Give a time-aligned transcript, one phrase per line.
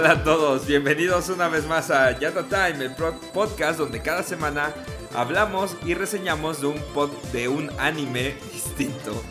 [0.00, 2.92] Hola a todos, bienvenidos una vez más a Yata Time, el
[3.34, 4.72] podcast donde cada semana
[5.14, 9.22] hablamos y reseñamos de un pod de un anime distinto.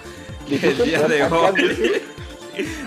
[0.47, 2.03] El día de hoy,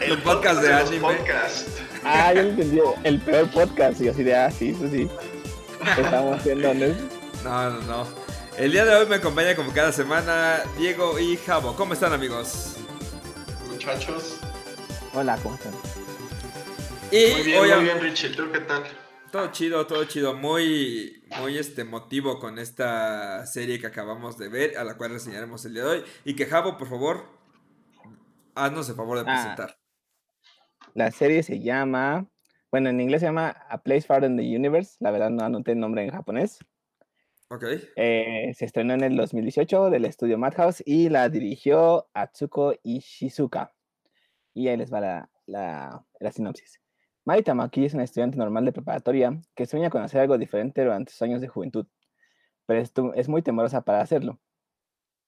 [0.01, 1.01] El un podcast de los anime.
[1.01, 1.65] podcasts.
[2.05, 2.81] Ah, yo entendí.
[3.03, 4.01] El peor podcast.
[4.01, 5.09] Y así de, ah, sí, eso sí.
[5.99, 6.87] Estamos haciendo, ¿no?
[7.43, 8.07] No, no, no.
[8.59, 11.75] El día de hoy me acompaña como cada semana Diego y Javo.
[11.75, 12.77] ¿Cómo están amigos?
[13.69, 14.37] Muchachos.
[15.15, 15.73] Hola, ¿cómo están?
[17.13, 18.31] Y Muy bien, hoy muy bien, Richie.
[18.31, 18.85] ¿Tú qué tal?
[19.31, 20.35] Todo chido, todo chido.
[20.35, 25.65] Muy, muy este motivo con esta serie que acabamos de ver, a la cual reseñaremos
[25.67, 26.05] el día de hoy.
[26.25, 27.27] Y que Javo, por favor,
[28.55, 29.35] haznos el favor de Ah.
[29.35, 29.79] presentar.
[30.95, 32.27] La serie se llama.
[32.71, 34.97] Bueno, en inglés se llama A Place Far in the Universe.
[35.01, 36.59] La verdad no anoté el nombre en japonés.
[37.49, 37.65] Ok.
[37.97, 43.75] Eh, se estrenó en el 2018 del estudio Madhouse y la dirigió Atsuko Ishizuka.
[44.55, 46.81] Y ahí les va la, la, la sinopsis.
[47.25, 51.13] Mari Tamaki es una estudiante normal de preparatoria que sueña con hacer algo diferente durante
[51.13, 51.87] sus años de juventud,
[52.67, 52.83] pero
[53.15, 54.41] es, muy temerosa para hacerlo.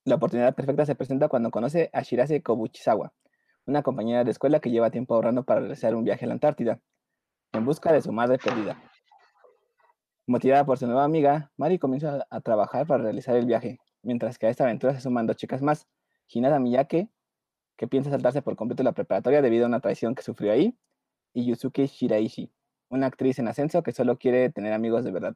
[0.04, 3.12] La oportunidad perfecta se presenta cuando conoce a Shirase Kobuchizawa,
[3.66, 6.80] una compañera de escuela que lleva tiempo ahorrando para realizar un viaje a la Antártida,
[7.52, 8.76] en busca de su madre perdida.
[10.26, 14.36] Motivada por su nueva amiga, Mari comienza a, a trabajar para realizar el viaje, mientras
[14.36, 15.86] que a esta aventura se suman dos chicas más,
[16.26, 17.08] Hinata Miyake,
[17.76, 20.76] que piensa saltarse por completo la preparatoria debido a una traición que sufrió ahí,
[21.34, 22.50] y Yusuke Shiraishi,
[22.88, 25.34] una actriz en ascenso que solo quiere tener amigos de verdad.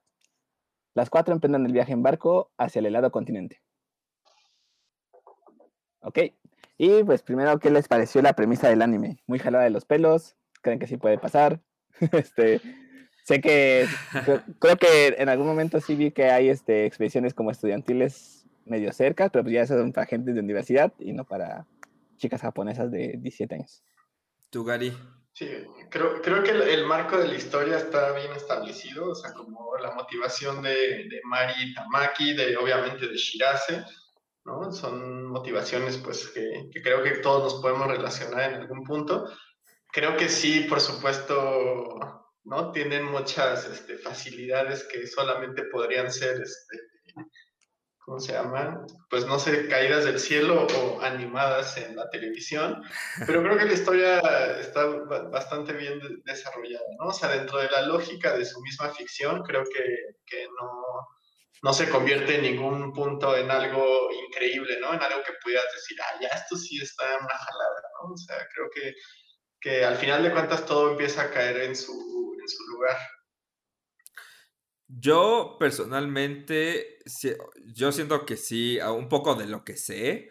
[0.94, 3.60] Las cuatro emprenden el viaje en barco hacia el helado continente.
[6.00, 6.18] Ok,
[6.78, 9.18] y pues primero, ¿qué les pareció la premisa del anime?
[9.26, 11.60] Muy jalada de los pelos, ¿creen que sí puede pasar?
[12.12, 12.60] este,
[13.24, 13.86] sé que,
[14.24, 18.92] creo, creo que en algún momento sí vi que hay este, expediciones como estudiantiles medio
[18.92, 21.66] cerca, pero pues ya son para gente de universidad y no para
[22.16, 23.82] chicas japonesas de 17 años.
[24.50, 24.92] Tú, Gary.
[25.38, 25.48] Sí,
[25.88, 29.76] creo, creo que el, el marco de la historia está bien establecido, o sea, como
[29.76, 33.84] la motivación de, de Mari Tamaki, de obviamente de Shirase,
[34.44, 34.72] ¿no?
[34.72, 39.30] Son motivaciones pues que, que creo que todos nos podemos relacionar en algún punto.
[39.92, 42.00] Creo que sí, por supuesto,
[42.42, 42.72] ¿no?
[42.72, 46.78] Tienen muchas este, facilidades que solamente podrían ser, este,
[48.08, 48.86] ¿cómo se llama?
[49.10, 52.82] Pues no sé, caídas del cielo o animadas en la televisión,
[53.26, 54.18] pero creo que la historia
[54.60, 57.08] está ba- bastante bien de- desarrollada, ¿no?
[57.08, 59.84] O sea, dentro de la lógica de su misma ficción, creo que,
[60.24, 60.70] que no,
[61.62, 64.94] no se convierte en ningún punto en algo increíble, ¿no?
[64.94, 68.14] En algo que pudieras decir, ah, ya esto sí está una jalada, ¿no?
[68.14, 68.94] O sea, creo que,
[69.60, 71.92] que al final de cuentas todo empieza a caer en su,
[72.40, 72.96] en su lugar.
[74.90, 76.98] Yo personalmente,
[77.66, 80.30] yo siento que sí, un poco de lo que sé,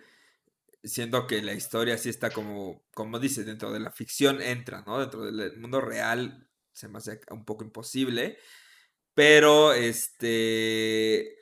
[0.84, 5.00] siento que la historia sí está como, como dice, dentro de la ficción entra, ¿no?
[5.00, 8.38] Dentro del mundo real se me hace un poco imposible,
[9.16, 11.36] pero este...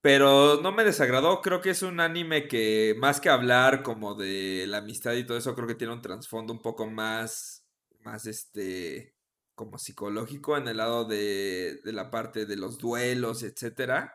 [0.00, 4.66] Pero no me desagradó, creo que es un anime que más que hablar como de
[4.68, 7.66] la amistad y todo eso, creo que tiene un trasfondo un poco más,
[8.00, 9.15] más este,
[9.56, 14.14] como psicológico en el lado de, de la parte de los duelos, etcétera,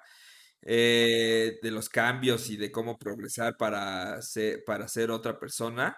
[0.62, 5.98] eh, de los cambios y de cómo progresar para ser, para ser otra persona,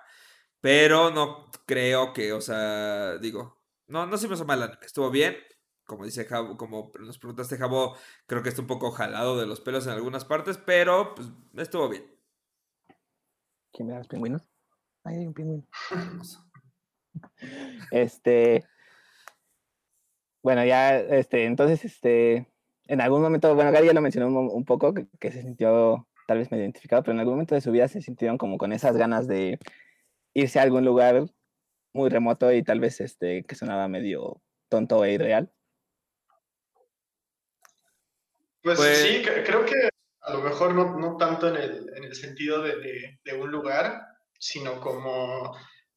[0.62, 5.36] pero no creo que, o sea, digo, no, no se me hizo mal estuvo bien,
[5.86, 9.60] como dice Javo, como nos preguntaste Javo, creo que está un poco jalado de los
[9.62, 11.28] pelos en algunas partes, pero pues
[11.58, 12.10] estuvo bien.
[13.74, 14.50] ¿Quién ve a los pingüinos?
[15.04, 15.68] Ahí hay un pingüino.
[17.92, 18.66] Este.
[20.44, 22.48] Bueno, ya, este, entonces, este.
[22.88, 26.40] En algún momento, bueno, Gary ya lo mencionó un, poco, que, que se sintió tal
[26.40, 28.98] vez medio identificado, pero en algún momento de su vida se sintieron como con esas
[28.98, 29.58] ganas de
[30.34, 31.24] irse a algún lugar
[31.94, 35.50] muy remoto y tal vez este, que sonaba medio tonto e irreal.
[38.62, 39.76] Pues, Pues- sí, cre- creo que
[40.22, 43.50] a lo mejor no, no tanto en el, en el sentido de, de- de un
[43.50, 44.02] lugar,
[44.40, 45.56] sino como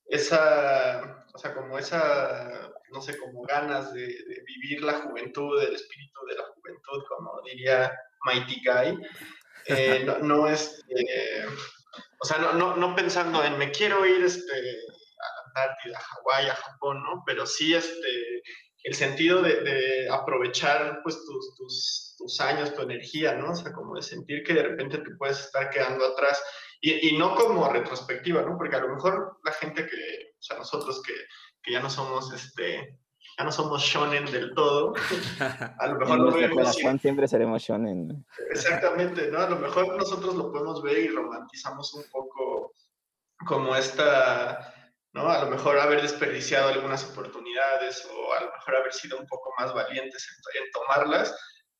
[0.08, 5.74] esa, o sea, como esa, no sé, como ganas de, de vivir la juventud, el
[5.74, 7.92] espíritu de la juventud, como diría
[8.24, 9.06] Mighty Guy.
[9.66, 11.46] Eh, no, no es, eh,
[12.20, 16.48] o sea, no, no, no pensando en me quiero ir este, a Antártida, a Hawái,
[16.48, 17.22] a Japón, ¿no?
[17.26, 18.42] Pero sí este,
[18.84, 23.50] el sentido de, de aprovechar pues tus, tus, tus, años, tu energía, ¿no?
[23.50, 26.42] O sea, como de sentir que de repente te puedes estar quedando atrás
[26.80, 28.56] y, y no como retrospectiva, ¿no?
[28.56, 31.14] Porque a lo mejor la gente que, o sea, nosotros que,
[31.62, 32.98] que ya no somos, este,
[33.38, 34.94] ya no somos shonen del todo,
[35.78, 38.24] a lo mejor en lo nuestro vemos y- corazón siempre seremos shonen.
[38.50, 39.38] Exactamente, ¿no?
[39.40, 42.72] A lo mejor nosotros lo podemos ver y romantizamos un poco
[43.46, 44.74] como esta,
[45.12, 45.28] ¿no?
[45.28, 49.52] A lo mejor haber desperdiciado algunas oportunidades o a lo mejor haber sido un poco
[49.58, 51.36] más valientes en, tomarlas,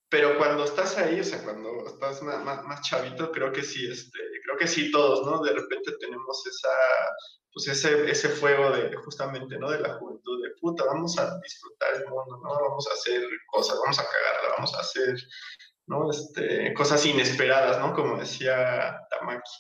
[0.09, 4.19] pero cuando estás ahí, o sea, cuando estás más, más, chavito, creo que sí, este,
[4.45, 5.43] creo que sí todos, ¿no?
[5.43, 6.69] De repente tenemos esa,
[7.53, 9.71] pues ese, ese fuego de justamente, ¿no?
[9.71, 12.69] De la juventud, de puta, vamos a disfrutar el mundo, ¿no?
[12.69, 15.17] Vamos a hacer cosas, vamos a cagarla, vamos a hacer,
[15.87, 16.11] ¿no?
[16.11, 17.93] Este, cosas inesperadas, ¿no?
[17.93, 19.51] Como decía Tamaki.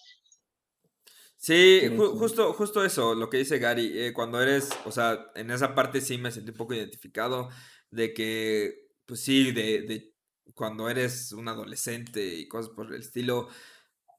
[1.38, 5.74] Sí, justo, justo eso, lo que dice Gary, eh, cuando eres, o sea, en esa
[5.74, 7.50] parte sí me sentí un poco identificado
[7.90, 10.15] de que, pues sí, de, de
[10.54, 13.48] cuando eres un adolescente y cosas por el estilo,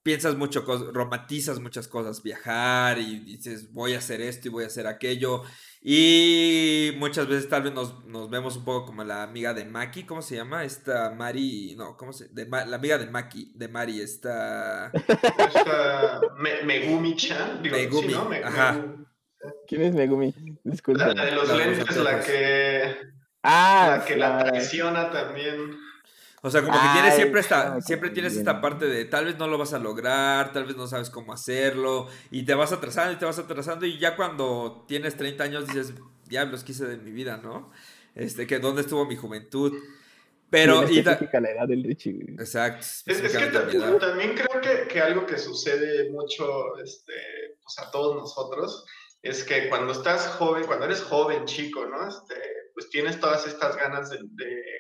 [0.07, 0.63] piensas mucho,
[0.93, 5.43] romantizas muchas cosas, viajar y dices, voy a hacer esto y voy a hacer aquello.
[5.81, 10.03] Y muchas veces tal vez nos, nos vemos un poco como la amiga de Maki,
[10.03, 10.63] ¿cómo se llama?
[10.63, 14.91] Esta Mari, no, ¿cómo se de, La amiga de Maki, de Mari, esta...
[14.93, 16.21] esta
[16.65, 18.13] Megumi-chan, Megumi,
[18.43, 18.85] ajá.
[19.67, 20.33] ¿Quién es Megumi?
[20.63, 21.13] Disculpa.
[21.13, 22.95] La de los lentes, la que...
[23.43, 25.86] Ah, la que la traiciona también.
[26.41, 29.47] O sea, como que tienes siempre esta, siempre tienes esta parte de tal vez no
[29.47, 33.15] lo vas a lograr, tal vez no sabes cómo hacerlo, y te vas atrasando y
[33.15, 35.93] te vas atrasando, y ya cuando tienes 30 años dices,
[36.27, 37.71] diablos quise de mi vida, ¿no?
[38.13, 39.73] Este, que dónde estuvo mi juventud.
[40.49, 40.89] Pero.
[40.89, 42.35] y la edad del Richie.
[42.39, 42.85] Exacto.
[43.05, 43.47] Es, que
[43.99, 47.13] también creo que, que, algo que sucede mucho este,
[47.61, 48.85] pues a todos nosotros
[49.21, 52.07] es que cuando estás joven, cuando eres joven, chico, ¿no?
[52.07, 52.35] Este,
[52.77, 54.19] pues tienes todas estas ganas de,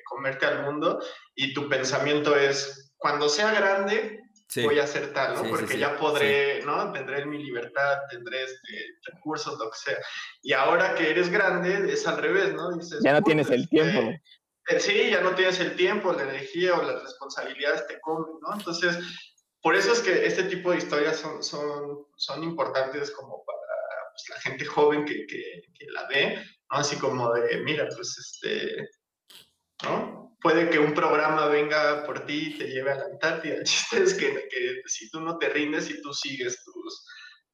[0.05, 1.03] comerte al mundo
[1.33, 4.19] y tu pensamiento es, cuando sea grande,
[4.63, 5.49] voy a hacer tal, ¿no?
[5.49, 6.91] Porque ya podré, ¿no?
[6.91, 9.97] Tendré mi libertad, tendré este, recursos, lo que sea.
[10.43, 12.71] Y ahora que eres grande, es al revés, ¿no?
[12.77, 14.11] Dices, ya no tienes el este, tiempo.
[14.67, 18.53] Eh, sí, ya no tienes el tiempo, la energía o las responsabilidades te comen, ¿no?
[18.53, 18.99] Entonces,
[19.63, 23.57] por eso es que este tipo de historias son, son, son importantes como para
[24.11, 28.89] pues, la gente joven que, que, que la ve, Así como de, mira, pues este,
[29.83, 30.35] ¿no?
[30.41, 33.55] Puede que un programa venga por ti y te lleve a la Antártida.
[33.55, 37.05] El chiste es que, que si tú no te rindes y tú sigues tus,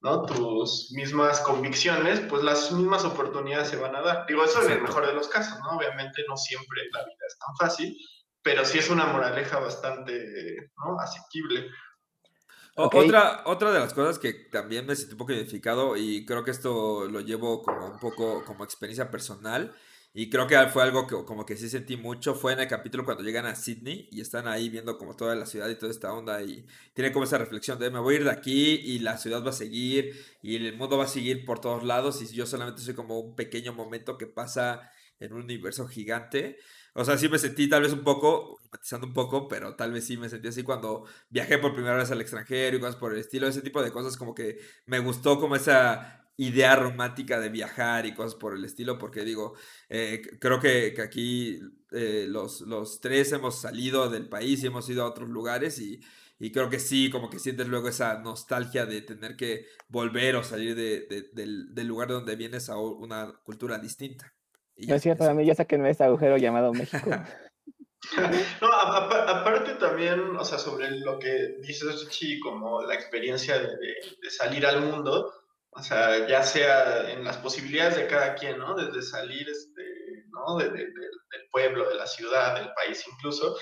[0.02, 0.26] ¿no?
[0.26, 4.26] tus mismas convicciones, pues las mismas oportunidades se van a dar.
[4.28, 5.78] Digo, eso es el mejor de los casos, ¿no?
[5.78, 7.98] Obviamente no siempre la vida es tan fácil,
[8.44, 11.00] pero sí es una moraleja bastante ¿no?
[11.00, 11.70] asequible.
[12.76, 16.52] Otra, otra de las cosas que también me sentí un poco identificado y creo que
[16.52, 19.76] esto lo llevo como un poco como experiencia personal
[20.14, 23.06] y creo que fue algo que como que sí sentí mucho fue en el capítulo
[23.06, 26.14] cuando llegan a Sydney y están ahí viendo como toda la ciudad y toda esta
[26.14, 29.18] onda y tiene como esa reflexión de me voy a ir de aquí y la
[29.18, 32.46] ciudad va a seguir y el mundo va a seguir por todos lados y yo
[32.46, 36.58] solamente soy como un pequeño momento que pasa en un universo gigante.
[36.96, 40.06] O sea, sí me sentí tal vez un poco, matizando un poco, pero tal vez
[40.06, 43.20] sí me sentí así cuando viajé por primera vez al extranjero y cosas por el
[43.20, 48.06] estilo, ese tipo de cosas como que me gustó como esa idea romántica de viajar
[48.06, 49.56] y cosas por el estilo, porque digo,
[49.90, 51.60] eh, creo que, aquí
[51.92, 56.02] eh, los, los, tres hemos salido del país y hemos ido a otros lugares y,
[56.40, 60.44] y, creo que sí, como que sientes luego esa nostalgia de tener que volver o
[60.44, 64.34] salir de, del, del lugar donde vienes a una cultura distinta.
[64.78, 67.10] No es cierto, a mí ya en este agujero llamado México.
[68.62, 74.66] no, aparte también, o sea, sobre lo que dices, Richie, como la experiencia de, salir
[74.66, 75.34] al mundo,
[75.72, 78.76] o sea, ya sea en las posibilidades de cada quien, ¿no?
[78.76, 80.58] Desde salir, este, ¿no?
[80.58, 80.92] del
[81.52, 83.56] pueblo, de la ciudad, del país incluso,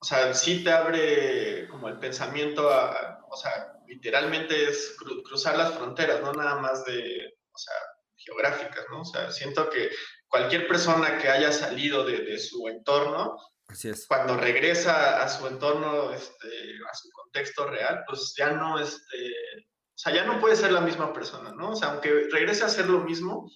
[0.00, 5.74] o sea, sí te abre como el pensamiento a, o sea, literalmente es cruzar las
[5.74, 7.74] fronteras, no nada más de, o sea,
[8.16, 9.00] geográficas, ¿no?
[9.00, 9.90] O sea, siento que
[10.28, 13.36] cualquier persona que haya salido de, su entorno,
[14.06, 16.48] cuando regresa a su entorno, este,
[16.90, 20.80] a su contexto real, pues ya no, este, o sea, ya no puede ser la
[20.80, 21.70] misma persona, ¿no?
[21.70, 23.50] O sea, aunque regrese a ser lo mismo,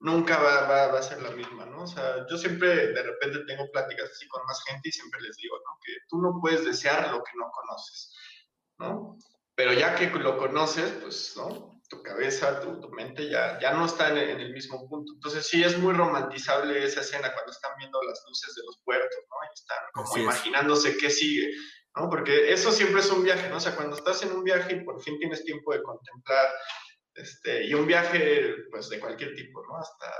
[0.00, 1.84] nunca va, va, a ser la misma, ¿no?
[1.84, 5.36] O sea, yo siempre de repente tengo pláticas así con más gente y siempre les
[5.36, 5.78] digo, ¿no?
[5.82, 8.14] Que tú no puedes desear lo que no conoces,
[8.78, 9.16] ¿no?
[9.54, 11.73] Pero ya que lo conoces, pues, ¿no?
[11.88, 15.12] Tu cabeza, tu, tu mente ya, ya no está en el, mismo punto.
[15.14, 19.18] Entonces sí es muy romantizable esa escena cuando están viendo las luces de los puertos,
[19.28, 19.36] ¿no?
[19.48, 21.50] Y están como imaginándose qué sigue,
[21.96, 22.08] ¿no?
[22.08, 23.56] Porque eso siempre es un viaje, ¿no?
[23.56, 26.46] O sea, cuando estás en un viaje y por fin tienes tiempo de contemplar,
[27.14, 29.76] este, y un viaje, pues, de cualquier tipo, ¿no?
[29.76, 30.12] Hasta,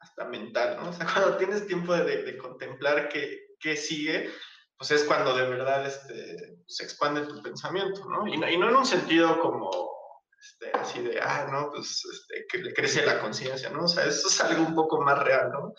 [0.00, 0.90] hasta mental, ¿no?
[0.90, 4.30] O sea, cuando tienes tiempo de, de, contemplar qué, qué sigue,
[4.76, 8.26] pues es cuando de verdad este, se expande tu pensamiento, ¿no?
[8.26, 9.99] Y, y no en un sentido como
[10.40, 13.84] este, así de, ah, no, pues este, que le crece la conciencia, ¿no?
[13.84, 15.74] O sea, eso es algo un poco más real, ¿no?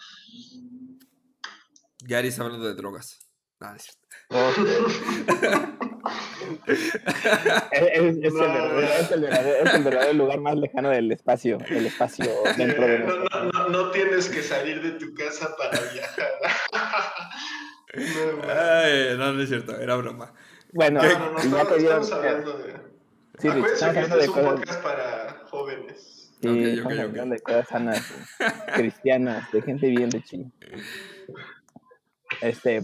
[2.04, 3.20] Gary está hablando de drogas.
[3.60, 3.76] Ah,
[6.66, 6.80] Es,
[7.72, 11.86] es, el verdadero, es, el verdadero, es, el verdadero, lugar más lejano del espacio, el
[11.86, 12.26] espacio
[12.58, 16.32] dentro de no, no, no, no, tienes que salir de tu casa para viajar.
[17.94, 20.34] no, Ay, no, no es cierto, era broma.
[20.74, 22.91] Bueno, no, no, estamos, estamos hablando de...
[23.42, 24.54] Sí, Acuérdense que este es un cosas...
[24.54, 26.32] podcast para jóvenes.
[26.42, 27.30] Sí, okay, okay, okay.
[27.30, 28.14] de cosas sanas,
[28.76, 30.54] cristianas, de gente bien de chill.
[32.42, 32.84] Este,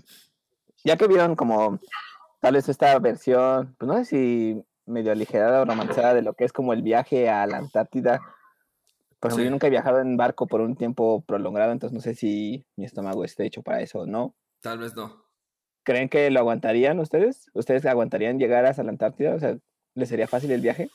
[0.83, 1.79] ya que vieron como
[2.41, 6.45] tal vez esta versión, pues no sé si medio aligerada o romantizada de lo que
[6.45, 8.19] es como el viaje a la Antártida.
[9.19, 9.45] Por ejemplo, sí.
[9.45, 12.85] yo nunca he viajado en barco por un tiempo prolongado, entonces no sé si mi
[12.85, 14.33] estómago esté hecho para eso o no.
[14.61, 15.23] Tal vez no.
[15.83, 17.51] ¿Creen que lo aguantarían ustedes?
[17.53, 19.35] ¿Ustedes aguantarían llegar hasta la Antártida?
[19.35, 19.55] O sea,
[19.97, 20.89] ¿les sería fácil el viaje?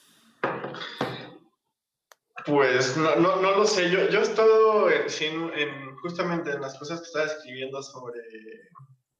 [2.47, 3.91] Pues no, no, no lo sé.
[3.91, 5.07] Yo, yo he estado en,
[5.55, 8.21] en, justamente en las cosas que estaba escribiendo sobre,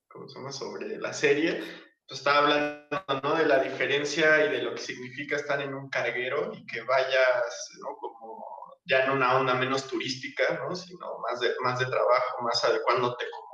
[0.09, 0.53] ¿cómo se llama?
[0.53, 1.63] sobre la serie.
[2.07, 3.35] Pues estaba hablando ¿no?
[3.37, 7.71] de la diferencia y de lo que significa estar en un carguero y que vayas
[7.81, 7.97] ¿no?
[7.97, 8.45] como
[8.85, 10.75] ya en una onda menos turística, ¿no?
[10.75, 13.53] sino más de, más de trabajo, más adecuándote como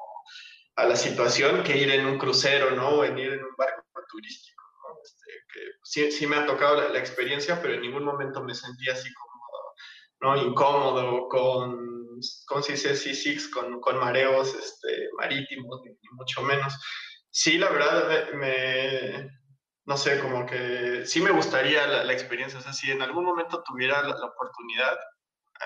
[0.77, 2.89] a la situación que ir en un crucero, ¿no?
[2.91, 4.58] O en ir en un barco turístico,
[5.53, 8.89] que sí, sí, me ha tocado la, la, experiencia, pero en ningún momento me sentí
[8.89, 9.29] así como,
[10.21, 10.43] ¿no?
[10.43, 12.95] Incómodo, con, ¿cómo se dice?
[12.97, 16.75] Sí, con, con mareos este, marítimos, ni, ni, mucho menos.
[17.31, 19.31] Sí, la verdad, me,
[19.85, 23.25] no sé, como que sí me gustaría la, la, experiencia, o sea, si en algún
[23.25, 24.99] momento tuviera la, la oportunidad,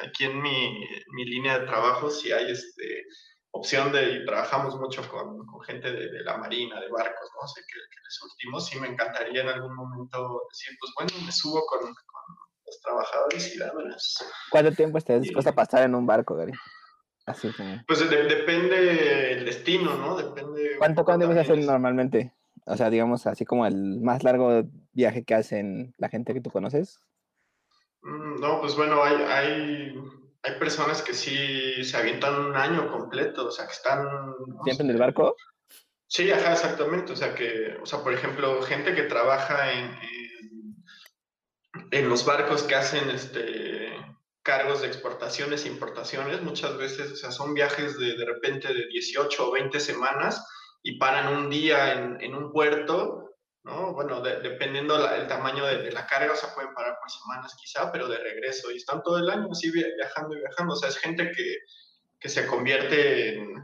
[0.01, 3.05] aquí en mi, mi, línea de trabajo, si hay este
[3.53, 7.47] opción de, y trabajamos mucho con, con gente de, de, la marina, de barcos, ¿no?
[7.47, 11.33] sé que, que, les surtimos, sí me encantaría en algún momento decir, pues bueno, me
[11.33, 12.23] subo con, con
[12.67, 14.25] los trabajadores y dámelas.
[14.51, 16.53] ¿Cuánto tiempo estás dispuesto a pasar en un barco, Gary?
[17.27, 17.51] Así.
[17.87, 20.17] Pues de, depende el destino, ¿no?
[20.17, 20.77] Depende...
[20.79, 22.35] ¿Cuánto, cuánto debes hacer normalmente?
[22.67, 26.51] O sea, digamos, así como el más largo viaje que hacen la gente que tú
[26.51, 27.01] conoces.
[28.03, 29.95] Mm, no, pues bueno, hay, hay
[30.43, 34.07] hay personas que sí se avientan un año completo, o sea, que están...
[34.65, 35.37] ¿Siempre en el barco?
[36.09, 37.13] Sí, ajá, exactamente.
[37.13, 40.85] O sea, que, o sea, por ejemplo, gente que trabaja en, en,
[41.91, 43.93] en los barcos que hacen este,
[44.43, 48.89] cargos de exportaciones e importaciones, muchas veces, o sea, son viajes de, de repente de
[48.89, 50.45] 18 o 20 semanas
[50.83, 53.22] y paran un día en, en un puerto
[53.65, 53.93] ¿no?
[53.93, 57.11] Bueno, de, dependiendo la, el tamaño de, de, la carga, o sea, pueden parar por
[57.11, 60.77] semanas quizá, pero de regreso, y están todo el año así viajando y viajando, o
[60.77, 61.59] sea, es gente que,
[62.19, 63.55] que se convierte en,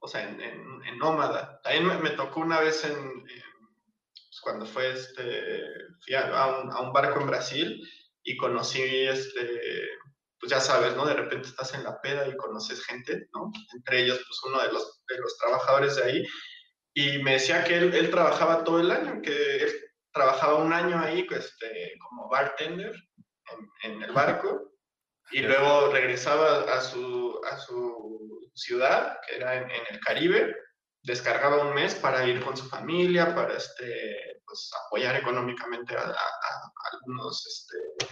[0.00, 1.60] o sea, en, en, en nómada.
[1.62, 5.64] También me, me, tocó una vez en, pues cuando fue este,
[6.04, 7.82] fui a, a, un, a, un, barco en Brasil
[8.22, 9.88] y conocí, este,
[10.38, 11.06] pues ya sabes, ¿no?
[11.06, 13.50] De repente estás en la peda y conoces gente, ¿no?
[13.74, 16.26] Entre ellos, pues uno de los, de los trabajadores de ahí,
[16.96, 19.70] y me decía que él, él, trabajaba todo el año, que él
[20.10, 22.94] trabajaba un año ahí este, como bartender
[23.52, 24.72] en, en, el barco
[25.30, 30.56] y luego regresaba a su, a su ciudad, que era en, en, el Caribe,
[31.02, 36.12] descargaba un mes para ir con su familia, para este, pues, apoyar económicamente a, a,
[36.12, 38.08] a algunos este,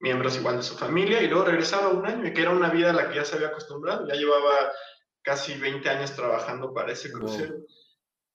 [0.00, 2.90] miembros igual de su familia y luego regresaba un año, y que era una vida
[2.90, 4.72] a la que ya se había acostumbrado, ya llevaba
[5.22, 7.54] casi 20 años trabajando para ese crucero.
[7.54, 7.66] Wow.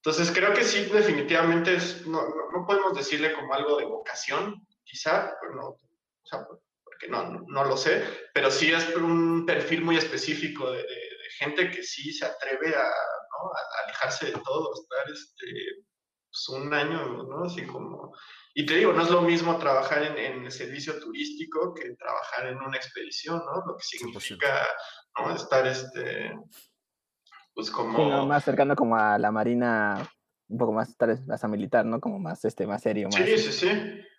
[0.03, 4.65] Entonces creo que sí, definitivamente es, no, no, no, podemos decirle como algo de vocación,
[4.83, 6.43] quizá, no, o sea,
[6.83, 8.03] porque no, no, lo sé,
[8.33, 12.75] pero sí es un perfil muy específico de, de, de gente que sí se atreve
[12.75, 13.51] a, ¿no?
[13.53, 15.85] a, alejarse de todo, estar este,
[16.31, 17.45] pues un año, ¿no?
[17.45, 18.15] Así como...
[18.53, 22.47] Y te digo, no es lo mismo trabajar en, en el servicio turístico que trabajar
[22.47, 23.63] en una expedición, ¿no?
[23.65, 24.67] Lo que significa
[25.17, 25.35] ¿no?
[25.35, 26.33] estar este,
[27.53, 27.97] pues como...
[27.97, 28.25] Sí, ¿no?
[28.25, 30.09] Más cercano como a la marina,
[30.47, 31.99] un poco más, tal vez, hasta militar, ¿no?
[31.99, 33.09] Como más, este, más serio.
[33.11, 33.23] Más...
[33.23, 33.69] Sí, sí, sí.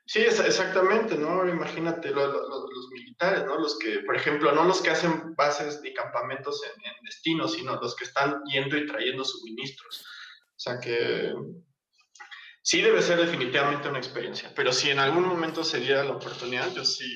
[0.05, 1.49] Sí, es, exactamente, ¿no?
[1.49, 3.59] Imagínate lo, lo, lo, los militares, ¿no?
[3.59, 7.81] Los que, por ejemplo, no los que hacen bases y campamentos en, en destino, sino
[7.81, 10.05] los que están yendo y trayendo suministros.
[10.57, 11.33] O sea que
[12.63, 16.73] sí debe ser definitivamente una experiencia, pero si en algún momento se diera la oportunidad,
[16.73, 17.07] yo sí,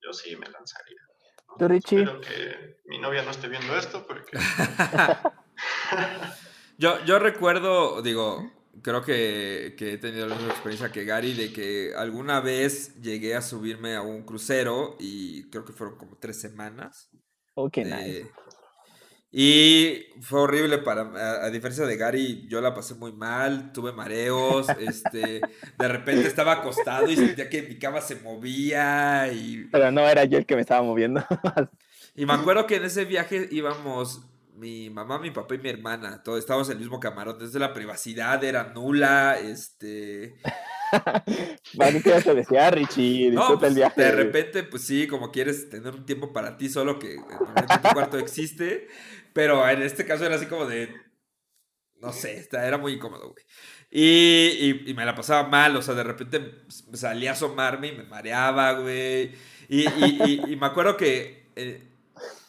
[0.00, 1.00] yo sí me lanzaría.
[1.48, 1.56] ¿no?
[1.58, 2.02] ¿Tú, Richie?
[2.02, 4.38] Espero que mi novia no esté viendo esto porque...
[6.78, 8.50] yo, yo recuerdo, digo,
[8.82, 13.34] creo que, que, he tenido la misma experiencia que Gary de que alguna vez llegué
[13.34, 17.10] a subirme a un crucero y creo que fueron como tres semanas.
[17.54, 18.30] Ok, oh, nice.
[19.38, 23.92] Y fue horrible para, a, a, diferencia de Gary, yo la pasé muy mal, tuve
[23.92, 25.40] mareos, este,
[25.78, 29.68] de repente estaba acostado y sentía que mi cama se movía y...
[29.70, 31.22] Pero no era yo el que me estaba moviendo.
[32.14, 34.22] y me acuerdo que en ese viaje íbamos
[34.56, 37.72] mi mamá, mi papá y mi hermana, todos estábamos en el mismo camarote, desde la
[37.74, 40.34] privacidad era nula, este,
[41.76, 43.30] ¿Para qué quieres te decía, Richie?
[43.30, 44.02] No, Disfruta el pues, viaje.
[44.02, 47.92] de repente, pues sí, como quieres tener un tiempo para ti solo que normalmente tu
[47.94, 48.88] cuarto existe,
[49.32, 50.94] pero en este caso era así como de,
[52.00, 53.44] no sé, era muy incómodo, güey.
[53.90, 54.04] Y,
[54.86, 58.04] y- y me la pasaba mal, o sea, de repente salía a asomarme y me
[58.04, 59.32] mareaba, güey.
[59.68, 61.95] Y, y- y- y me acuerdo que eh,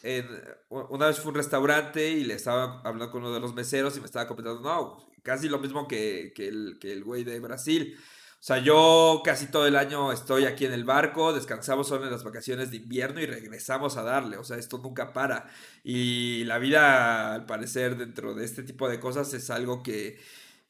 [0.02, 0.26] en-
[0.70, 4.00] una vez fue un restaurante y le estaba hablando con uno de los meseros y
[4.00, 7.96] me estaba comentando, no, casi lo mismo que, que el, que el güey de Brasil.
[8.40, 12.12] O sea, yo casi todo el año estoy aquí en el barco, descansamos solo en
[12.12, 14.36] las vacaciones de invierno y regresamos a darle.
[14.36, 15.50] O sea, esto nunca para.
[15.82, 20.20] Y la vida, al parecer, dentro de este tipo de cosas es algo que,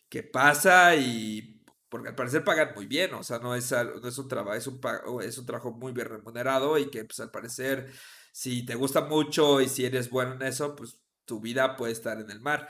[0.08, 3.14] que pasa y porque al parecer pagan muy bien.
[3.14, 4.80] O sea, no es, no es un trabajo, es un,
[5.23, 7.90] es un trabajo muy bien remunerado y que pues al parecer,
[8.38, 12.21] si te gusta mucho y si eres bueno en eso, pues tu vida puede estar
[12.21, 12.68] en el mar.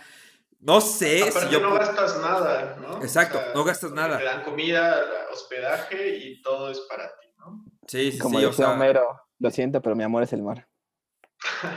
[0.61, 1.61] No sé si Aparte yo...
[1.61, 3.03] no gastas nada, ¿no?
[3.03, 4.17] Exacto, no gastas nada.
[4.17, 4.99] Te dan comida,
[5.31, 7.67] hospedaje y todo es para ti, ¿no?
[7.87, 8.73] Sí, sí, Como sí, o sea...
[8.73, 10.67] Homero, lo siento, pero mi amor es el mar.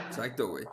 [0.08, 0.64] Exacto, güey.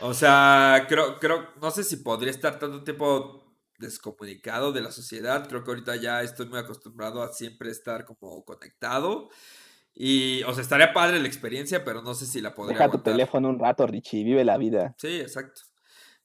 [0.00, 3.44] O sea, creo, creo, no sé si podría estar tanto tiempo
[3.78, 5.46] descomunicado de la sociedad.
[5.46, 9.28] Creo que ahorita ya estoy muy acostumbrado a siempre estar como conectado.
[10.00, 12.90] Y, o sea, estaría padre la experiencia, pero no sé si la podría Deja tu
[12.90, 13.12] aguantar.
[13.14, 14.94] teléfono un rato, Richie, vive la vida.
[14.96, 15.62] Sí, exacto.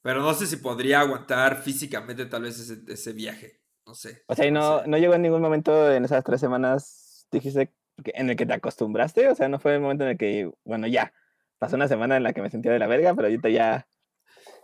[0.00, 3.60] Pero no sé si podría aguantar físicamente tal vez ese, ese viaje.
[3.84, 4.22] No sé.
[4.28, 4.86] O sea, y no, sé.
[4.86, 9.28] no llegó en ningún momento en esas tres semanas, dijiste, en el que te acostumbraste,
[9.28, 11.12] o sea, no fue el momento en el que, bueno, ya,
[11.58, 13.88] pasó una semana en la que me sentía de la verga, pero ahorita ya,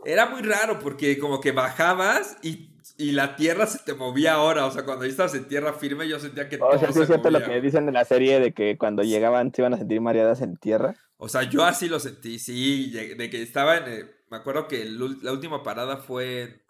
[0.04, 4.66] Era muy raro porque como que bajabas y, y la tierra se te movía ahora.
[4.66, 7.00] O sea, cuando estabas en tierra firme, yo sentía que o todo sea, sí se
[7.02, 9.78] es cierto lo que dicen de la serie de que cuando llegaban se iban a
[9.78, 10.94] sentir mareadas en tierra.
[11.16, 13.84] O sea, yo así lo sentí, sí, de que estaba en...
[13.92, 16.42] eh, me acuerdo que el la última parada fue...
[16.42, 16.62] en-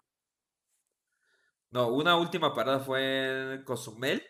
[1.71, 4.21] No, una última parada fue en Cozumel.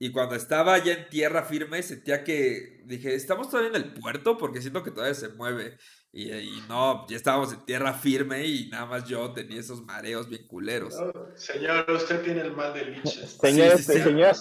[0.00, 2.82] Y cuando estaba ya en tierra firme, sentía que...
[2.86, 4.38] Dije, ¿estamos todavía en el puerto?
[4.38, 5.76] Porque siento que todavía se mueve.
[6.10, 10.28] Y, y no, ya estábamos en tierra firme y nada más yo tenía esos mareos
[10.28, 10.94] bien culeros.
[10.94, 13.36] No, señor, usted tiene el mal de liches.
[13.40, 14.02] Señor, sí, este, sí.
[14.02, 14.34] señor,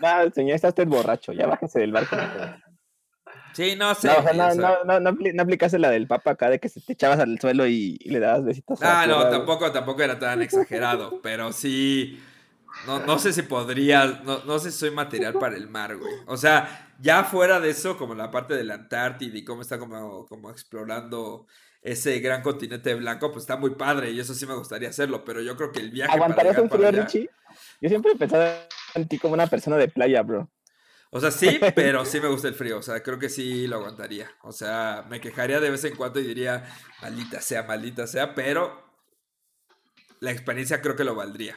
[0.00, 2.16] no, señor, está usted borracho, ya bájese del barco.
[2.16, 2.22] No,
[3.52, 4.08] Sí, no sé.
[4.08, 6.58] o sea, o no, sea, no, no, no, no aplicaste la del papa acá de
[6.58, 8.82] que se te echabas al suelo y, y le dabas besitos.
[8.82, 12.18] a la Ah, no, tampoco, tampoco era tan exagerado, pero sí,
[12.86, 16.12] no, no sé si podría, no, no sé si soy material para el mar, güey.
[16.26, 19.78] O sea, ya fuera de eso, como la parte de la Antártida y cómo está
[19.78, 21.46] como, como explorando
[21.82, 25.42] ese gran continente blanco, pues está muy padre y eso sí me gustaría hacerlo, pero
[25.42, 27.28] yo creo que el viaje ¿Aguantarías un frío, allá- Richie?
[27.80, 28.44] Yo siempre he pensado
[28.94, 30.50] en ti como una persona de playa, bro.
[31.10, 32.78] O sea, sí, pero sí me gusta el frío.
[32.78, 34.30] O sea, creo que sí lo aguantaría.
[34.42, 36.64] O sea, me quejaría de vez en cuando y diría,
[37.02, 38.82] maldita sea, maldita sea, pero
[40.20, 41.56] la experiencia creo que lo valdría.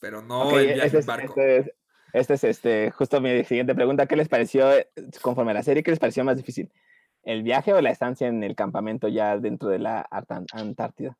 [0.00, 1.28] Pero no el viaje en barco.
[1.28, 1.70] este es-
[2.12, 4.06] este es, este, justo mi siguiente pregunta.
[4.06, 4.70] ¿Qué les pareció,
[5.20, 6.70] conforme a la serie, qué les pareció más difícil?
[7.22, 10.08] ¿El viaje o la estancia en el campamento ya dentro de la
[10.52, 11.16] Antártida?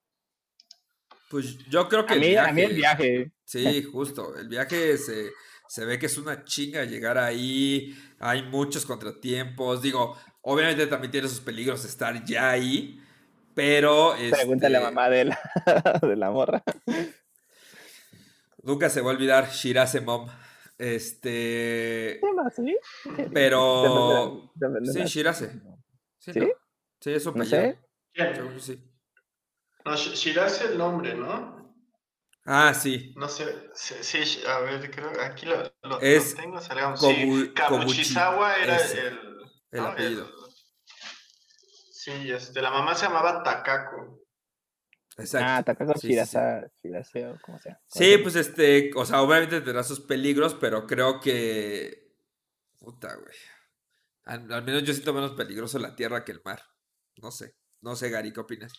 [1.28, 2.50] Pues yo creo que A el mí, viaje.
[2.50, 3.32] a mí el viaje.
[3.44, 4.36] Sí, justo.
[4.36, 5.30] El viaje se,
[5.66, 7.96] se ve que es una chinga llegar ahí.
[8.20, 9.82] Hay muchos contratiempos.
[9.82, 13.00] Digo, obviamente también tiene sus peligros estar ya ahí.
[13.54, 14.14] Pero.
[14.30, 15.38] Pregúntale a este, mamá de la,
[16.02, 16.62] de la morra.
[18.62, 20.28] Nunca se va a olvidar Shirase Mom.
[20.78, 22.18] Este.
[22.22, 22.76] ¿Qué más, sí?
[23.32, 24.52] Pero.
[24.92, 25.52] Sí, Shirase.
[26.18, 26.40] Sí, ¿Sí?
[26.40, 26.46] ¿no?
[27.00, 27.72] Sí, es su No apellido.
[28.60, 28.60] sé.
[28.60, 28.92] Sí.
[29.84, 31.56] No, Sh- Shiraz es el nombre, ¿no?
[32.44, 33.12] Ah, sí.
[33.16, 37.00] No sé, sí, sí, a ver, creo aquí lo, lo- lo Es tengo, salgamos.
[37.02, 39.18] Kobu- sí, Kabuchizawa era ese, el,
[39.72, 39.86] el ¿no?
[39.88, 40.28] apellido.
[41.92, 44.20] sí, este, la mamá se llamaba Takako.
[45.18, 45.46] Exacto.
[45.48, 46.12] Ah, Takako Sí, sí, sí.
[46.12, 47.80] Shirasa, Shirase o como sea.
[47.86, 52.12] Sí, pues este, o sea, obviamente tendrá sus peligros, pero creo que.
[52.78, 53.34] Puta, güey.
[54.24, 56.62] Al, al menos yo siento menos peligroso la tierra que el mar.
[57.16, 57.54] No sé.
[57.80, 58.72] No sé, Gary, ¿qué opinas?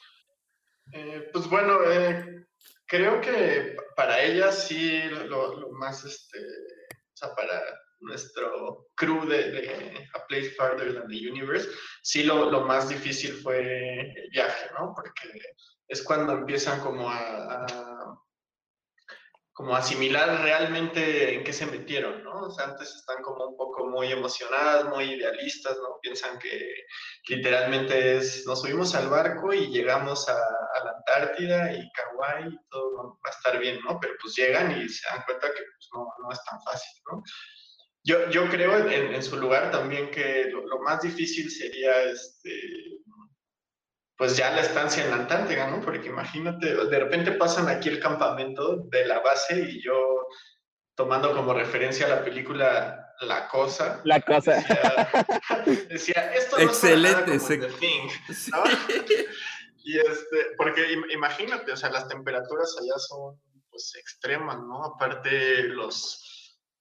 [0.93, 2.45] Eh, pues bueno, eh,
[2.86, 7.62] creo que pa- para ella sí lo, lo más, este, o sea, para
[8.00, 11.67] nuestro crew de, de A Place Farther Than the Universe,
[12.04, 13.60] sí lo, lo más difícil fue
[14.02, 14.93] el viaje, ¿no?
[14.95, 15.39] Porque
[15.88, 17.17] es cuando empiezan como a,
[17.65, 18.17] a-
[19.54, 22.41] como asimilar realmente en qué se metieron, ¿no?
[22.43, 25.97] O sea, antes están como un poco muy emocionadas, muy idealistas, ¿no?
[26.00, 26.69] Piensan que
[27.28, 32.60] literalmente es, nos subimos al barco y llegamos a, a la Antártida y Hawái y
[32.69, 34.00] todo va a estar bien, ¿no?
[34.00, 37.23] Pero pues llegan y se dan cuenta que pues, no, no es tan fácil, ¿no?
[38.04, 42.52] Yo, yo creo en, en su lugar también que lo, lo más difícil sería este,
[44.17, 45.80] pues ya la estancia en la Antártida, ¿no?
[45.80, 50.27] Porque imagínate, de repente pasan aquí el campamento de la base y yo
[50.95, 54.01] tomando como referencia la película La Cosa.
[54.03, 54.56] La Cosa.
[55.88, 58.10] Decía, esto no Excelente, es como The Thing,
[58.51, 58.63] ¿no?
[59.84, 64.84] y este, porque imagínate, o sea, las temperaturas allá son pues extremas, ¿no?
[64.84, 66.37] Aparte los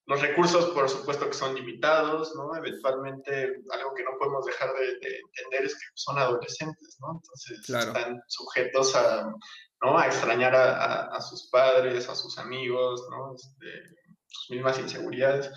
[0.06, 2.54] los recursos, por supuesto, que son limitados, ¿no?
[2.56, 7.20] Eventualmente, algo que no podemos dejar de, entender es que son adolescentes, ¿no?
[7.20, 9.28] Entonces, están sujetos a,
[9.82, 9.98] ¿no?
[9.98, 13.34] a extrañar a, sus padres, a sus amigos, ¿no?
[13.34, 13.96] Este,
[14.28, 15.50] sus mismas inseguridades.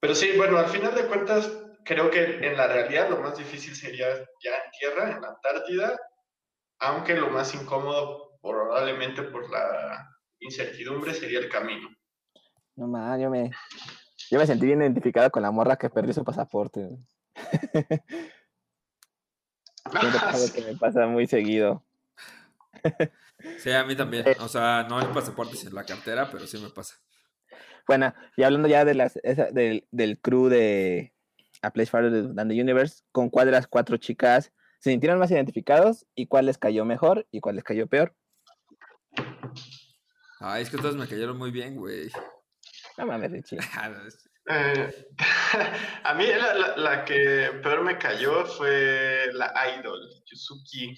[0.00, 1.48] Pero sí, bueno, al final de cuentas,
[1.84, 4.08] creo que en la realidad lo más difícil sería
[4.42, 5.96] ya en tierra, en la Antártida,
[6.80, 10.08] aunque lo más incómodo, probablemente por la
[10.40, 11.88] incertidumbre, sería el camino.
[12.76, 13.50] No más, yo me,
[14.30, 16.88] yo me sentí bien identificada con la morra que perdió su pasaporte.
[20.54, 21.84] que me pasa muy seguido.
[23.58, 24.24] Sí, a mí también.
[24.40, 26.96] O sea, no el pasaporte, sino la cartera, pero sí me pasa.
[27.86, 29.18] Bueno, y hablando ya de las,
[29.52, 31.12] del, del crew de
[31.62, 35.30] A Place Farther Than the Universe, ¿con cuál de las cuatro chicas se sintieron más
[35.30, 38.14] identificados y cuál les cayó mejor y cuál les cayó peor?
[40.38, 42.10] Ay, es que todas me cayeron muy bien, güey.
[43.00, 43.58] No mames, Richie.
[43.76, 43.90] Ah,
[44.50, 45.06] eh,
[46.04, 46.26] a mí
[46.76, 50.96] la, que peor me cayó fue la idol, Yusuki.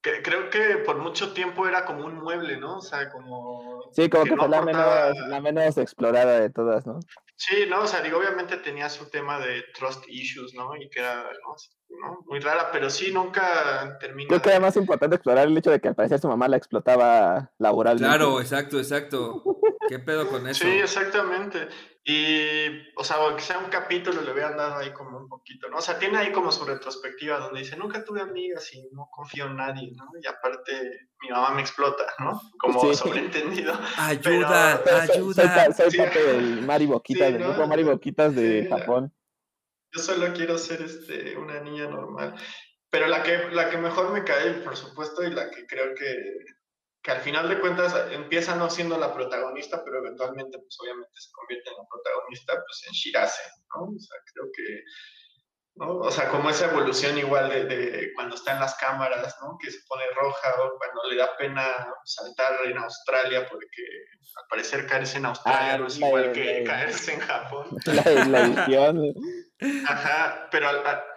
[0.00, 2.76] Que, creo que por mucho tiempo era como un mueble, ¿no?
[2.76, 3.90] O sea, como...
[3.92, 7.00] Sí, como que, fue la, menos, la menos explorada de todas, ¿no?
[7.34, 10.76] Sí, no, o sea, digo, obviamente tenía su tema de trust issues, ¿no?
[10.76, 11.56] Y que era, ¿no?
[12.26, 14.28] Muy rara, pero sí, nunca terminó.
[14.28, 16.56] Creo que era más importante explorar el hecho de que al parecer su mamá la
[16.56, 18.06] explotaba laboralmente.
[18.06, 19.42] Claro, exacto, exacto.
[19.88, 20.64] ¿Qué pedo con eso?
[20.64, 21.68] Sí, exactamente.
[22.08, 25.78] Y, o sea, que sea un capítulo le hubieran dado ahí como un poquito, ¿no?
[25.78, 29.46] O sea, tiene ahí como su retrospectiva donde dice, nunca tuve amigas y no confío
[29.46, 30.04] en nadie, ¿no?
[30.22, 32.40] Y aparte, mi mamá me explota, ¿no?
[32.58, 33.74] Como sobreentendido.
[33.98, 35.72] Ayuda, ayuda.
[35.72, 39.12] Soy, parte del Mari Boquitas, del grupo Mari Boquitas de Japón.
[39.96, 42.34] Yo solo quiero ser este, una niña normal.
[42.90, 46.38] Pero la que, la que mejor me cae, por supuesto, y la que creo que
[47.06, 51.30] que al final de cuentas empieza no siendo la protagonista, pero eventualmente, pues obviamente se
[51.30, 53.42] convierte en la protagonista, pues en Shirase,
[53.76, 53.82] ¿no?
[53.84, 54.82] O sea, creo que,
[55.76, 55.98] ¿no?
[55.98, 59.56] O sea, como esa evolución igual de, cuando está en las cámaras, ¿no?
[59.58, 61.64] Que se pone roja o cuando le da pena
[62.04, 63.82] saltar en Australia, porque
[64.36, 67.68] al parecer caerse en Australia ah, no es igual que caerse en Japón.
[67.86, 68.02] La,
[68.40, 69.14] edición.
[69.88, 70.68] Ajá, pero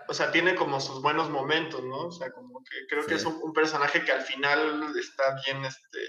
[0.07, 2.07] o sea, tiene como sus buenos momentos, ¿no?
[2.07, 5.99] O sea, como que creo que es un, personaje que al final está bien, este,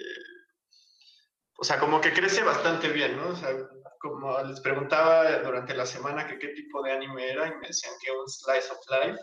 [1.60, 3.28] o sea, como que crece bastante bien, ¿no?
[3.28, 3.50] O sea,
[3.98, 7.92] como les preguntaba durante la semana que qué tipo de anime era y me decían
[8.02, 9.18] que un slice of life.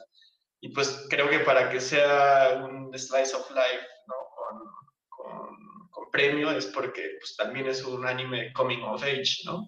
[0.62, 4.16] Y pues creo que para que sea un slice of life, ¿no?
[5.10, 9.66] Con, con premio es porque pues también es un anime coming of age, ¿no?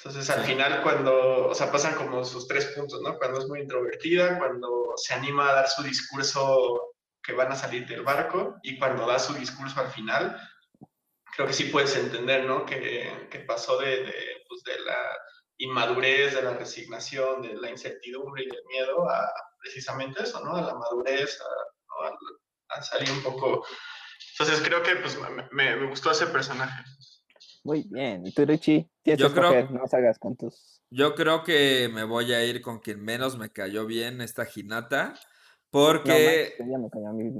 [0.00, 3.18] Entonces, al final, cuando, o sea, pasan como sus tres puntos, ¿no?
[3.18, 7.86] Cuando es muy introvertida, cuando se anima a dar su discurso que van a salir
[7.86, 10.40] del barco y cuando da su discurso al final,
[11.38, 12.66] creo que sí puedes entender, ¿no?
[12.66, 14.14] Que, que pasó de, de,
[14.48, 14.98] pues, de, la
[15.58, 20.56] inmadurez, de la resignación, de la incertidumbre y del miedo a precisamente eso, ¿no?
[20.56, 23.64] A la madurez, a, a, salir un poco...
[24.32, 25.16] Entonces, creo que pues,
[25.52, 26.82] me, me gustó ese personaje.
[27.62, 28.26] Muy bien.
[28.26, 28.90] ¿Y tú, Richie?
[29.04, 30.82] yo creo, no salgas con tus...
[30.90, 35.14] Yo creo que me voy a ir con quien menos me cayó bien esta Hinata.
[35.70, 36.56] Porque.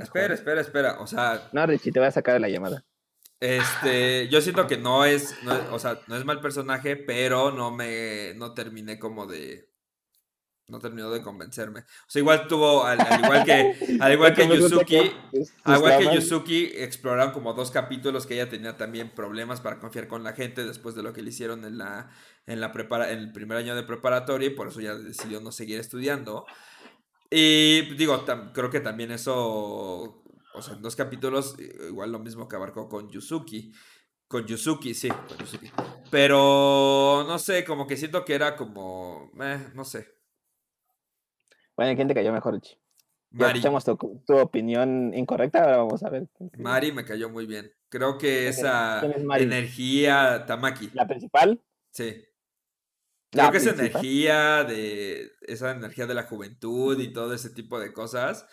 [0.01, 1.01] espera, espera, espera.
[1.01, 1.49] O sea.
[1.53, 2.85] No, Richie, te voy a sacar de la llamada.
[3.41, 5.37] Este, yo siento que no es,
[5.71, 9.69] o sea, no es mal personaje, pero no me, no terminé como de,
[10.69, 11.81] no terminó de convencerme.
[11.81, 14.97] O sea, igual tuvo, al, igual que, al igual que Yusuki,
[15.65, 20.09] al igual que Yusuki, exploraron como dos capítulos que ella tenía también problemas para confiar
[20.09, 22.11] con la gente después de lo que le hicieron en la,
[22.47, 25.53] en la prepara, en el primer año de preparatoria y por eso ya decidió no
[25.53, 26.45] seguir estudiando.
[27.31, 30.23] Y digo, creo que también eso,
[30.55, 31.57] o sea, en dos capítulos,
[31.89, 33.73] igual lo mismo que abarcó con Yusuki.
[34.27, 35.71] Con Yusuki, sí, con Yusuki.
[36.11, 40.19] Pero no sé, como que siento que era como, eh, no sé,
[41.79, 42.77] bueno, ¿quién te cayó mejor, Richie?
[43.31, 46.27] Ya escuchamos tu, opinión incorrecta, ahora vamos a ver.
[46.59, 47.73] Mari me cayó muy bien.
[47.89, 49.01] Creo que esa
[49.39, 50.91] energía, Tamaki.
[50.93, 51.63] ¿La principal?
[51.93, 52.25] Sí.
[53.31, 57.93] Creo que esa energía de esa energía de la juventud y todo ese tipo de
[57.93, 58.45] cosas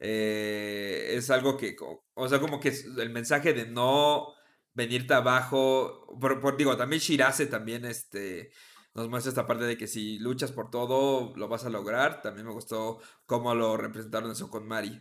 [0.00, 1.76] eh, es algo que,
[2.14, 4.34] o sea, como que el mensaje de no
[4.74, 8.52] venirte abajo, por, digo, también Shirase también, este,
[8.94, 12.22] nos muestra esta parte de que si luchas por todo, lo vas a lograr.
[12.22, 15.00] También me gustó cómo lo representaron eso con Mari.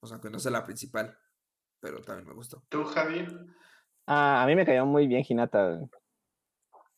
[0.00, 1.16] O sea, que no sea la principal,
[1.80, 2.62] pero también me gustó.
[2.68, 3.26] ¿Tú, Javi?
[4.06, 5.80] Ah, a mí me cayó muy bien Hinata.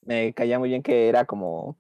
[0.02, 1.78] me caía muy bien que era como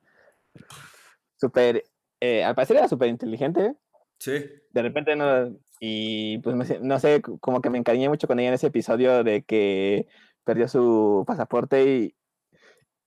[1.36, 1.84] súper,
[2.20, 3.74] eh, al parecer era súper inteligente.
[4.18, 4.32] Sí.
[4.70, 8.48] De repente no, y pues me- no sé, como que me encariñé mucho con ella
[8.48, 10.06] en ese episodio de que
[10.44, 12.16] perdió su pasaporte y,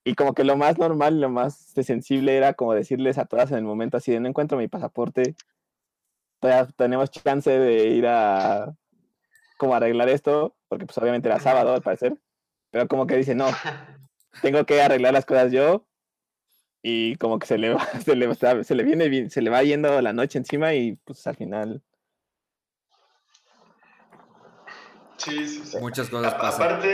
[0.03, 3.57] y como que lo más normal, lo más sensible era como decirles a todas en
[3.57, 5.35] el momento así de no encuentro mi pasaporte,
[6.39, 8.73] todavía tenemos chance de ir a
[9.57, 12.17] como arreglar esto, porque pues obviamente era sábado al parecer,
[12.71, 13.47] pero como que dice, no,
[14.41, 15.85] tengo que arreglar las cosas yo
[16.81, 19.49] y como que se le va, se le, va- se le viene bien- se le
[19.49, 21.81] va yendo la noche encima y pues al final
[25.17, 25.77] Sí, sí, sí.
[25.79, 26.61] Muchas cosas A- pasan.
[26.67, 26.87] Aparte,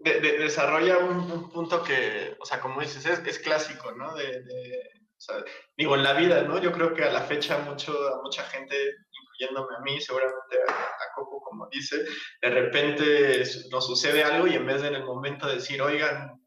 [0.00, 4.14] de- de- desarrolla un, un punto que, o sea, como dices, es, es clásico, ¿no?
[4.14, 5.36] De, de- o sea,
[5.76, 6.58] digo, en la vida, ¿no?
[6.62, 8.74] Yo creo que a la fecha mucho, a mucha gente,
[9.20, 11.96] incluyéndome a mí, seguramente a, a Coco, como dice,
[12.40, 16.40] de repente nos sucede algo y en vez de en el momento decir, oigan,